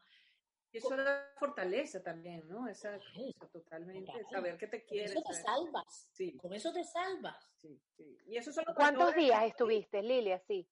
[0.71, 2.67] Y eso da fortaleza también, ¿no?
[2.67, 4.29] Esa cosa totalmente, total.
[4.29, 5.11] saber que te Con quieres.
[5.11, 7.49] eso te saber- salvas, Sí, con eso te salvas.
[7.61, 8.17] sí, sí.
[8.25, 10.37] Y eso son los ¿Cuántos días estuviste, Lilia?
[10.39, 10.67] Sí.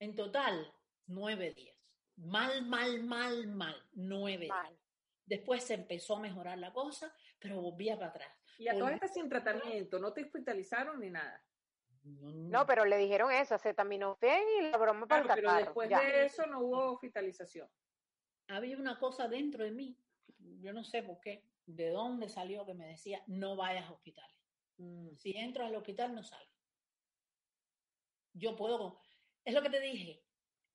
[0.00, 0.72] En total,
[1.06, 1.71] nueve días.
[2.16, 4.48] Mal, mal, mal, mal, nueve.
[4.48, 4.78] Mal.
[5.24, 8.28] Después se empezó a mejorar la cosa, pero volvía para atrás.
[8.58, 11.42] Y a todas estas sin tratamiento, no te hospitalizaron ni nada.
[12.04, 16.00] No, pero le dijeron eso, acetaminofén y la broma para Claro, el pero después ya.
[16.00, 17.68] de eso no hubo hospitalización.
[18.48, 19.96] había una cosa dentro de mí,
[20.60, 24.36] yo no sé por qué, de dónde salió que me decía, no vayas a hospitales.
[24.78, 26.48] Mm, Si entras al hospital, no salgas.
[28.34, 28.98] Yo puedo,
[29.44, 30.22] es lo que te dije,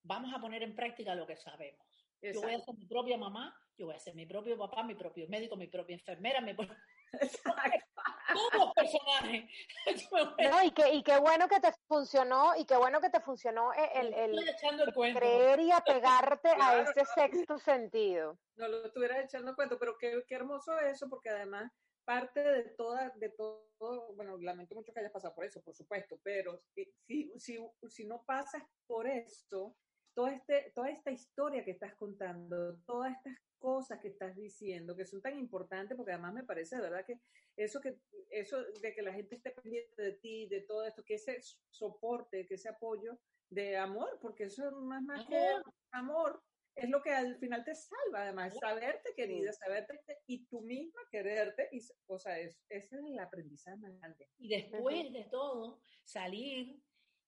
[0.02, 1.86] vamos a poner en práctica lo que sabemos.
[2.20, 2.72] Yo voy a Exacto.
[2.72, 5.68] ser mi propia mamá, yo voy a ser mi propio papá, mi propio médico, mi
[5.68, 6.66] propia enfermera, mi pro-
[7.12, 7.86] Exacto.
[8.52, 9.44] todos personajes.
[10.38, 13.20] A- No, y, qué, y qué bueno que te funcionó, y qué bueno que te
[13.20, 17.10] funcionó e- el, el el creer y apegarte a Claro, ese claro.
[17.14, 18.38] sexto sentido.
[18.56, 21.70] No lo estuviera echando cuento, pero qué, qué hermoso eso, porque además
[22.04, 26.18] parte de toda, de todo, bueno, lamento mucho que hayas pasado por eso, por supuesto,
[26.22, 29.76] pero si, si, si, si no pasas por eso,
[30.18, 35.04] toda, este, toda esta historia que estás contando, todas estas cosas que estás diciendo, que
[35.04, 37.20] son tan importantes, porque además me parece de verdad que
[37.56, 41.14] eso, que eso de que la gente esté pendiente de ti, de todo esto, que
[41.14, 41.38] ese
[41.70, 43.16] soporte, que ese apoyo
[43.48, 45.54] de amor, porque eso es más, más que
[45.92, 46.42] amor,
[46.74, 51.68] es lo que al final te salva, además, saberte querida, saberte y tú misma quererte,
[51.70, 54.28] y, o sea, es, ese es el aprendizaje más grande.
[54.36, 56.82] Y después de todo, salir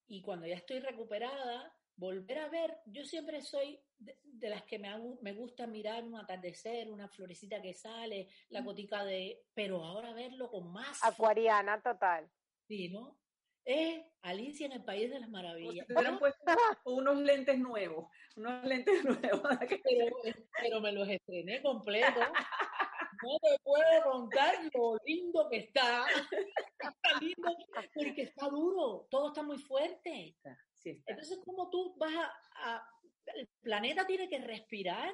[0.07, 4.79] y cuando ya estoy recuperada, volver a ver, yo siempre soy de, de las que
[4.79, 9.83] me, hago- me gusta mirar un atardecer, una florecita que sale, la gotica de, pero
[9.83, 12.29] ahora verlo con más Acuariana total.
[12.67, 13.17] sí, ¿no?
[13.63, 15.85] Es Alicia en el País de las Maravillas.
[15.85, 16.43] te hubieran puesto
[16.85, 19.41] unos lentes nuevos, unos lentes nuevos.
[19.83, 20.15] Pero,
[20.59, 22.19] pero me los estrené completo.
[22.21, 26.05] No te puedo contar lo lindo que está.
[26.81, 27.55] Está lindo
[27.93, 30.35] porque está duro, todo está muy fuerte.
[30.81, 31.11] Sí, está.
[31.11, 32.33] Entonces, ¿cómo tú vas a,
[32.75, 32.87] a-
[33.35, 35.13] El planeta tiene que respirar.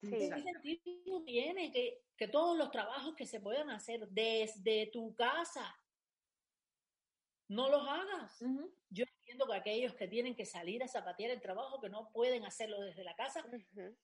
[0.00, 0.10] Sí.
[0.10, 5.74] ¿Qué sentido tiene que, que todos los trabajos que se puedan hacer desde tu casa,
[7.48, 8.40] no los hagas?
[8.90, 12.44] Yo entiendo que aquellos que tienen que salir a zapatear el trabajo, que no pueden
[12.44, 13.44] hacerlo desde la casa,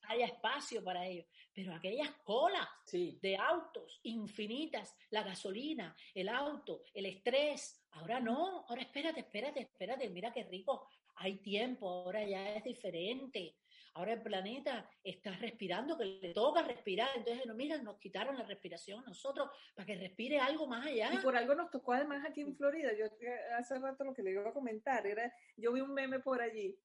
[0.03, 1.25] haya espacio para ellos.
[1.53, 7.85] Pero aquellas colas Sí, de autos infinitas, la gasolina, el auto, el estrés.
[7.91, 13.57] Ahora no, ahora espérate, espérate, espérate, mira qué rico, hay tiempo, ahora ya es diferente.
[13.93, 17.09] Ahora el planeta está respirando, que le toca respirar.
[17.15, 21.11] Entonces, no, mira, nos quitaron la respiración a nosotros para que respire algo más allá.
[21.13, 22.91] Y por algo nos tocó además aquí en Florida.
[22.93, 26.19] Yo eh, hace rato lo que le iba a comentar era, yo vi un meme
[26.19, 26.77] por allí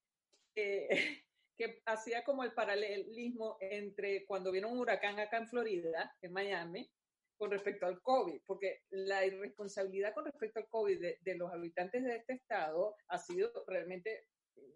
[0.55, 0.89] que
[1.87, 6.91] hacía como el paralelismo entre cuando vino un huracán acá en Florida, en Miami,
[7.37, 12.17] con respecto al COVID, porque la irresponsabilidad con respecto al COVID de los habitantes de
[12.17, 14.29] este estado ha sido realmente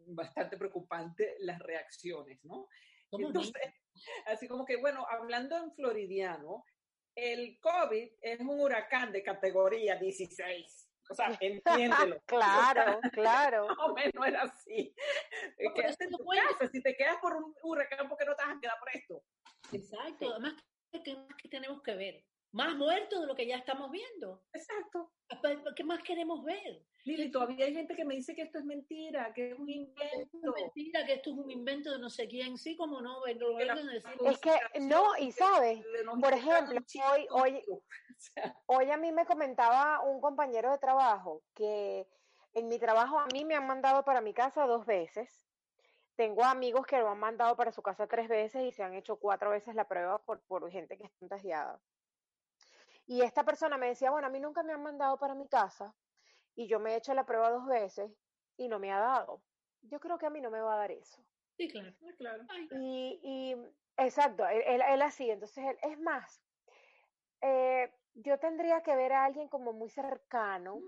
[0.06, 2.68] bastante preocupante las reacciones, ¿no?
[3.10, 3.52] ¿Cómo Entonces,
[4.26, 6.64] así como que, bueno, hablando en floridiano,
[7.14, 10.88] el COVID es un huracán de categoría 16.
[11.10, 12.20] O sea, entiéndelo.
[12.26, 13.66] Claro, claro.
[13.68, 14.94] Más o menos era así.
[15.58, 16.68] No, tu puede- casa.
[16.70, 19.24] Si te quedas por un huracán, ¿por qué no te vas a quedar por esto?
[19.72, 20.30] Exacto.
[20.30, 20.54] Además,
[21.04, 22.24] ¿qué más que tenemos que ver?
[22.52, 24.42] Más muertos de lo que ya estamos viendo.
[24.52, 25.12] Exacto.
[25.76, 26.82] ¿Qué más queremos ver?
[27.04, 29.76] Lili, todavía hay gente que me dice que esto es mentira, que es un Es
[29.76, 30.52] invento.
[30.54, 33.64] mentira que esto es un invento de no sé quién, sí, como no, lo Que
[33.64, 34.10] la vengan a decir.
[34.24, 35.84] Es que, no, y sabes,
[36.20, 36.78] por ejemplo,
[37.12, 37.64] hoy- hoy-
[38.66, 42.06] Hoy a mí me comentaba un compañero de trabajo que
[42.54, 45.46] en mi trabajo a mí me han mandado para mi casa dos veces.
[46.16, 49.16] Tengo amigos que lo han mandado para su casa tres veces y se han hecho
[49.20, 51.80] cuatro veces la prueba por, por gente que está contagiada.
[53.08, 55.96] Y esta persona me decía, bueno, a mí nunca me han mandado para mi casa
[56.54, 58.12] y yo me he hecho la prueba dos veces
[58.58, 59.40] y no me ha dado.
[59.80, 61.24] Yo creo que a mí no me va a dar eso.
[61.56, 61.88] Sí, claro.
[62.02, 62.44] ah, claro.
[62.50, 63.56] Ay, Y, y
[63.96, 66.44] exacto, él, él- él así, entonces él, es más,
[67.40, 70.82] eh, yo tendría que ver a alguien como muy cercano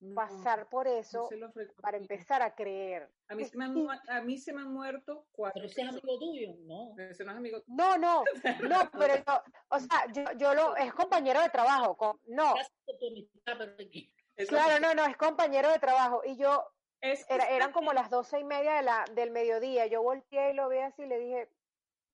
[0.00, 3.10] No, pasar por no eso los para empezar a creer.
[3.28, 3.74] A mí, se me han,
[4.08, 6.94] a mí se me han muerto cuatro Pero ese es amigo tuyo, no.
[6.98, 7.62] Ese no es amigo.
[7.66, 8.24] No, no,
[8.62, 12.54] no, pero yo, o sea, yo, yo lo, es compañero de trabajo, con- no,
[12.86, 16.72] pero claro, no, no, es compañero de trabajo, y yo,
[17.28, 20.68] era, eran como las doce y media de la, del mediodía, yo volteé y lo
[20.68, 21.48] vi así y le dije,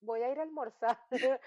[0.01, 0.99] voy a ir a almorzar,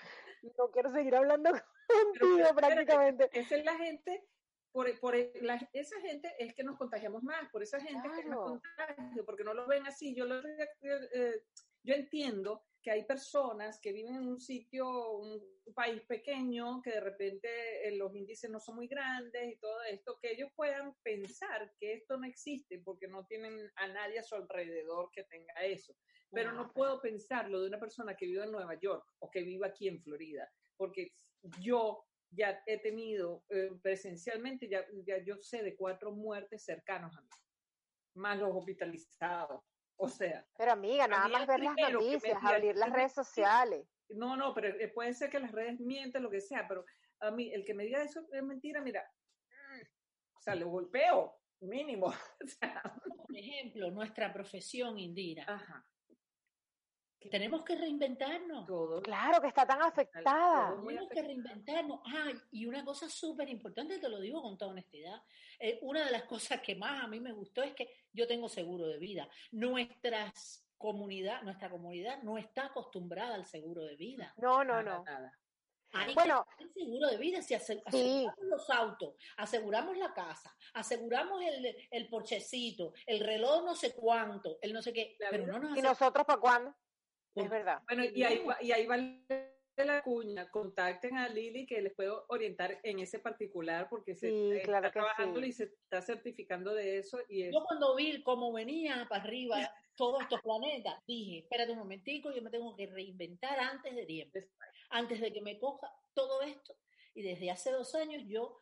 [0.58, 1.52] no quiero seguir hablando
[1.88, 3.30] contigo espérate, prácticamente.
[3.34, 4.26] Esa es la gente,
[4.72, 8.30] por, por la- esa gente es que nos contagiamos más, por esa gente que Claro.
[8.30, 10.16] nos contagia, porque no lo ven así.
[10.16, 11.44] Yo, lo, eh,
[11.84, 15.42] yo entiendo que hay personas que viven en un sitio, un
[15.76, 20.18] país pequeño, que de repente eh, los índices no son muy grandes y todo esto,
[20.22, 24.36] que ellos puedan pensar que esto no existe porque no tienen a nadie a su
[24.36, 25.94] alrededor que tenga eso.
[26.32, 29.68] Pero No, puedo pensarlo de una persona que vive en Nueva York o que vive
[29.68, 31.12] aquí en Florida, porque
[31.60, 37.22] yo ya he tenido eh, presencialmente, ya, ya yo sé de cuatro muertes cercanos a
[37.22, 37.30] mí,
[38.16, 39.62] más los hospitalizados.
[40.02, 43.86] O sea, Pero amiga, nada más ver las me noticias, abrir las redes sociales.
[44.10, 46.86] no, no, pero eh, puede ser que las redes mienten, lo que sea, pero
[47.20, 49.04] a mí, el que me diga eso es mentira, mira,
[49.50, 49.82] mm,
[50.38, 52.08] o sea, lo golpeo, mínimo.
[52.42, 52.82] O sea,
[53.28, 55.44] Por ejemplo, nuestra profesión, Indira.
[55.48, 55.86] ajá,
[57.28, 58.66] Tenemos que reinventarnos.
[58.66, 59.02] todo.
[59.02, 60.76] Claro que está tan afectada.
[60.86, 62.00] Tenemos que reinventarnos.
[62.06, 65.22] Ah, y una cosa súper importante, te lo digo con toda honestidad.
[65.60, 68.48] eh, una de las cosas que más a mí me gustó es que yo tengo
[68.48, 69.28] seguro de vida.
[69.52, 74.34] Nuestras comunidad, nuestra comunidad no está acostumbrada al seguro de vida.
[74.38, 75.04] No, no, Nada, no.
[75.04, 75.38] nada.
[75.92, 76.46] Hay Bueno.
[76.52, 78.26] que tener seguro de vida, si ase- Sí.
[78.28, 84.60] aseguramos los autos, aseguramos la casa, aseguramos el, el porchecito, el reloj no sé cuánto,
[84.62, 86.74] el no sé qué, La pero no nos ¿Y nosotros para cuándo?
[87.36, 87.82] Es verdad.
[87.88, 88.98] Bueno, y ahí, va, y ahí va
[89.86, 90.50] la cuña.
[90.50, 94.92] Contacten a Lili que les puedo orientar en ese particular porque se Sí, está claro
[94.92, 95.48] trabajando sí.
[95.48, 97.20] y se está certificando de eso.
[97.30, 101.80] Y es, Yo cuando vi cómo venía para arriba todos estos planetas, dije, espérate un
[101.80, 104.40] momentico, yo me tengo que reinventar antes de tiempo,
[104.90, 106.76] antes de que me coja todo esto.
[107.14, 108.58] Y desde hace dos años yo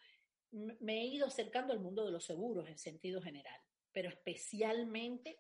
[0.52, 3.60] me he ido acercando al mundo de los seguros en sentido general,
[3.92, 5.40] pero especialmente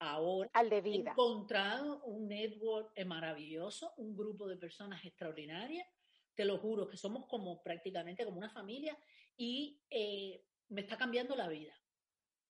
[0.00, 1.10] ahora Al de he vida.
[1.12, 5.86] encontrado un network eh, maravilloso, un grupo de personas extraordinarias,
[6.34, 8.98] te lo juro, que somos como prácticamente como una familia
[9.36, 11.74] y eh, me está cambiando la vida.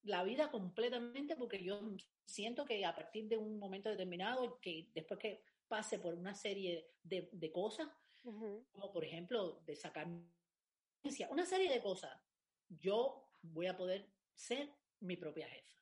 [0.03, 1.81] La vida completamente porque yo
[2.25, 6.95] siento que a partir de un momento determinado, que después que pase por una serie
[7.03, 7.89] de, de cosas,
[8.23, 10.07] como por ejemplo de sacar
[11.31, 12.17] una serie de cosas,
[12.69, 14.71] yo voy a poder ser
[15.01, 15.80] mi propia jefa.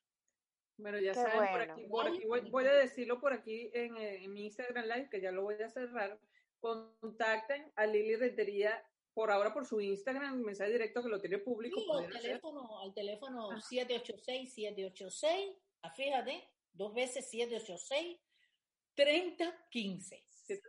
[0.78, 3.96] Bueno, ya Qué saben, por aquí, por aquí voy, voy a decirlo por aquí en,
[3.96, 6.18] eh, en mi Instagram Live, que ya lo voy a cerrar.
[6.60, 11.80] Contacten a Lili Rentería por ahora por su Instagram, mensaje directo que lo tiene público.
[11.80, 13.60] Sí, al teléfono, al teléfono Ah.
[13.60, 20.24] 786-786, ah, fíjate, dos veces 786-3015.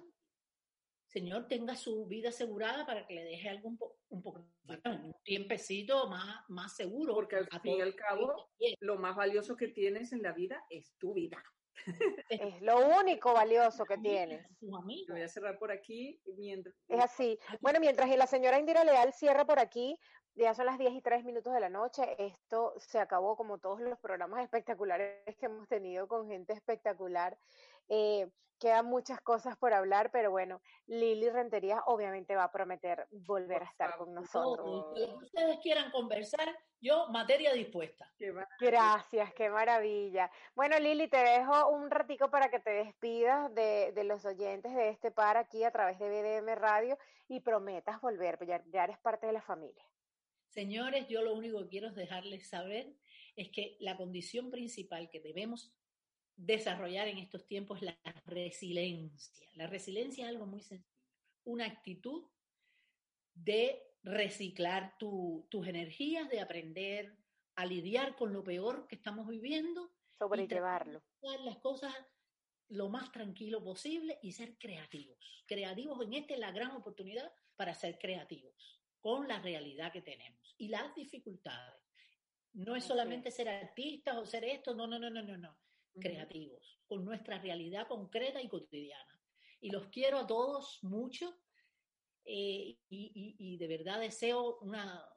[1.06, 5.14] Señor tenga su vida asegurada para que le deje algún po- un poco, bueno, un
[5.22, 7.14] tiempecito más, más seguro.
[7.14, 8.50] Porque al fin y al cabo,
[8.80, 11.42] lo más valioso que tienes en la vida es tu vida.
[12.28, 14.44] Es lo único valioso que tienes.
[14.60, 14.80] Lo
[15.14, 16.74] voy a cerrar por aquí mientras.
[16.88, 17.38] Es así.
[17.60, 19.98] Bueno, mientras la señora Indira Leal cierra por aquí,
[20.34, 22.02] ya son las 10 y 3 minutos de la noche.
[22.18, 27.36] Esto se acabó como todos los programas espectaculares que hemos tenido con gente espectacular.
[27.88, 28.28] Eh,
[28.58, 33.66] quedan muchas cosas por hablar, pero bueno, Lili Rentería obviamente va a prometer volver Por
[33.68, 34.04] a estar favor.
[34.06, 34.96] con nosotros.
[34.98, 38.12] lo que ustedes quieran conversar, yo materia dispuesta.
[38.58, 40.28] Gracias, qué maravilla.
[40.56, 44.88] Bueno, Lili, te dejo un ratico para que te despidas de, de los oyentes de
[44.88, 48.98] este par aquí a través de BDM Radio y prometas volver, pues ya, ya eres
[48.98, 49.84] parte de la familia.
[50.48, 52.92] Señores, yo lo único que quiero es dejarles saber
[53.36, 55.72] es que la condición principal que debemos
[56.38, 59.50] desarrollar en estos tiempos la resiliencia.
[59.54, 60.88] La resiliencia es algo muy sencillo,
[61.44, 62.24] una actitud
[63.34, 67.16] de reciclar tu- tus energías, de aprender
[67.56, 71.02] a lidiar con lo peor que estamos viviendo, Sobrellevarlo.
[71.22, 71.94] hacer las cosas
[72.68, 75.44] lo más tranquilo posible y ser creativos.
[75.46, 78.54] Creativos en esta es la gran oportunidad para ser creativos.
[79.00, 81.80] con la realidad que tenemos y las dificultades.
[82.52, 85.56] No es solamente ser artistas o ser esto, no, no, no, no, no, no.
[86.00, 89.20] Creativos, con nuestra realidad concreta y cotidiana.
[89.60, 91.40] Y los quiero a todos mucho
[92.24, 95.08] eh, y, y- y de verdad deseo una,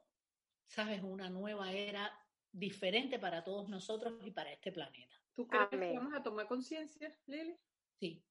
[0.66, 2.18] sabes, una nueva era
[2.50, 5.14] diferente para todos nosotros y para este planeta.
[5.34, 7.56] ¿Tú crees que vamos a tomar conciencia, Lili?
[7.98, 8.24] Sí.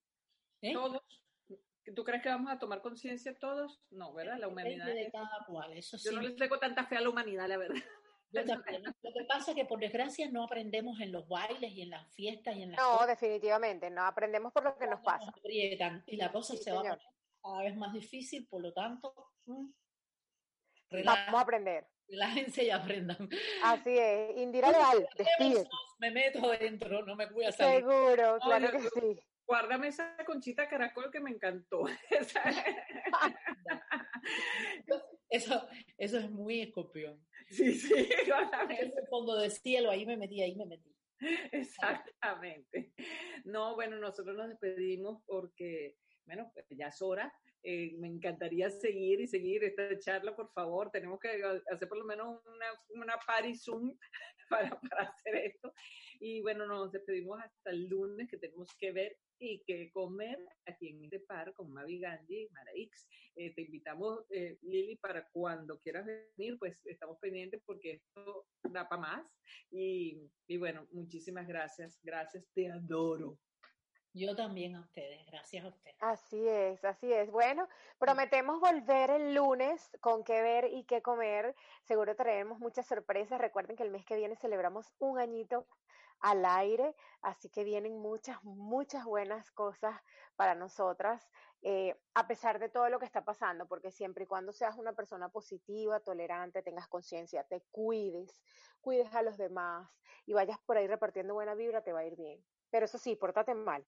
[0.61, 0.73] ¿Eh?
[0.73, 1.01] ¿Todos?
[1.95, 3.81] ¿Tú crees que vamos a tomar conciencia todos?
[3.89, 4.37] No, ¿verdad?
[4.37, 4.85] La humanidad.
[4.85, 6.09] de cada cual, eso sí.
[6.09, 7.81] Yo no les tengo tanta fe a la humanidad, la verdad.
[8.33, 8.83] Yo también.
[8.83, 12.07] Lo que pasa es que por desgracia no aprendemos en los bailes y en las
[12.13, 15.29] fiestas y en las No, cosas definitivamente, no aprendemos por lo que nos pasa.
[15.29, 16.97] aprietan y la cosa Sí, se va a señor.
[16.97, 17.11] poner
[17.43, 19.13] cada vez más difícil, por lo tanto,
[19.45, 19.65] mm,
[21.05, 21.87] Vamos a aprender.
[22.07, 23.29] relájense y aprendan.
[23.63, 24.37] Así es.
[24.37, 25.07] Indira Leal.
[25.99, 27.79] Me meto dentro, no me voy a salir.
[27.79, 29.19] Seguro, claro que sí.
[29.47, 31.83] Guárdame esa conchita caracol que me encantó.
[35.31, 35.65] Eso,
[35.97, 37.25] eso es muy escorpión.
[37.49, 40.93] sí, sí, guárdame Es el fondo del cielo, ahí me metí, ahí me metí.
[41.51, 42.91] Exactamente.
[43.45, 47.33] No, bueno, nosotros nos despedimos porque, bueno, pues ya es hora.
[47.63, 50.91] Eh, me encantaría seguir y seguir esta charla, por favor.
[50.91, 52.65] Tenemos que hacer por lo menos una,
[53.01, 53.97] una party Zoom
[54.49, 55.73] para, para hacer esto.
[56.19, 60.37] Y bueno, nos despedimos hasta el lunes que tenemos que ver y que comer
[60.67, 63.07] aquí en este par con Mavi Gandhi y Mara X.
[63.35, 68.87] Eh, te invitamos, eh, Lili, para cuando quieras venir, pues estamos pendientes porque esto da
[68.87, 69.25] para más.
[69.71, 71.99] Y, y bueno, muchísimas gracias.
[72.03, 73.39] Gracias, te adoro.
[74.13, 75.95] Yo también a ustedes, gracias a ustedes.
[76.01, 77.31] Así es, así es.
[77.31, 77.67] Bueno,
[77.97, 81.55] prometemos volver el lunes con qué ver y qué comer.
[81.83, 83.39] Seguro traeremos muchas sorpresas.
[83.39, 85.65] Recuerden que el mes que viene celebramos un añito
[86.21, 89.99] al aire, así que vienen muchas, muchas buenas cosas
[90.35, 91.29] para nosotras,
[91.61, 94.93] eh, a pesar de todo lo que está pasando, porque siempre y cuando seas una
[94.93, 98.41] persona positiva, tolerante, tengas conciencia, te cuides,
[98.81, 99.89] cuides a los demás
[100.25, 102.43] y vayas por ahí repartiendo buena vibra, te va a ir bien.
[102.69, 103.85] Pero eso sí, pórtate mal.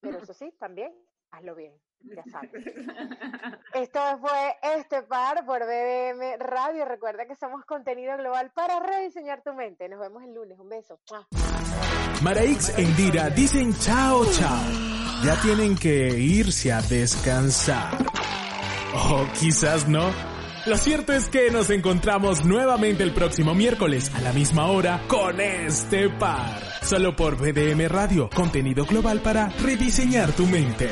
[0.00, 0.94] Pero eso sí, también
[1.30, 1.72] hazlo bien,
[2.02, 2.50] ya sabes.
[3.74, 6.84] Esto fue este par por BBM Radio.
[6.84, 9.88] Recuerda que somos contenido global para rediseñar tu mente.
[9.88, 10.58] Nos vemos el lunes.
[10.58, 11.00] Un beso.
[12.22, 14.98] Maraix e Indira dicen chao chao.
[15.24, 17.92] Ya tienen que irse a descansar.
[18.94, 20.10] O quizás no.
[20.66, 25.40] Lo cierto es que nos encontramos nuevamente el próximo miércoles a la misma hora con
[25.40, 26.60] este par.
[26.82, 30.88] Solo por BDM Radio, contenido global para rediseñar tu mente.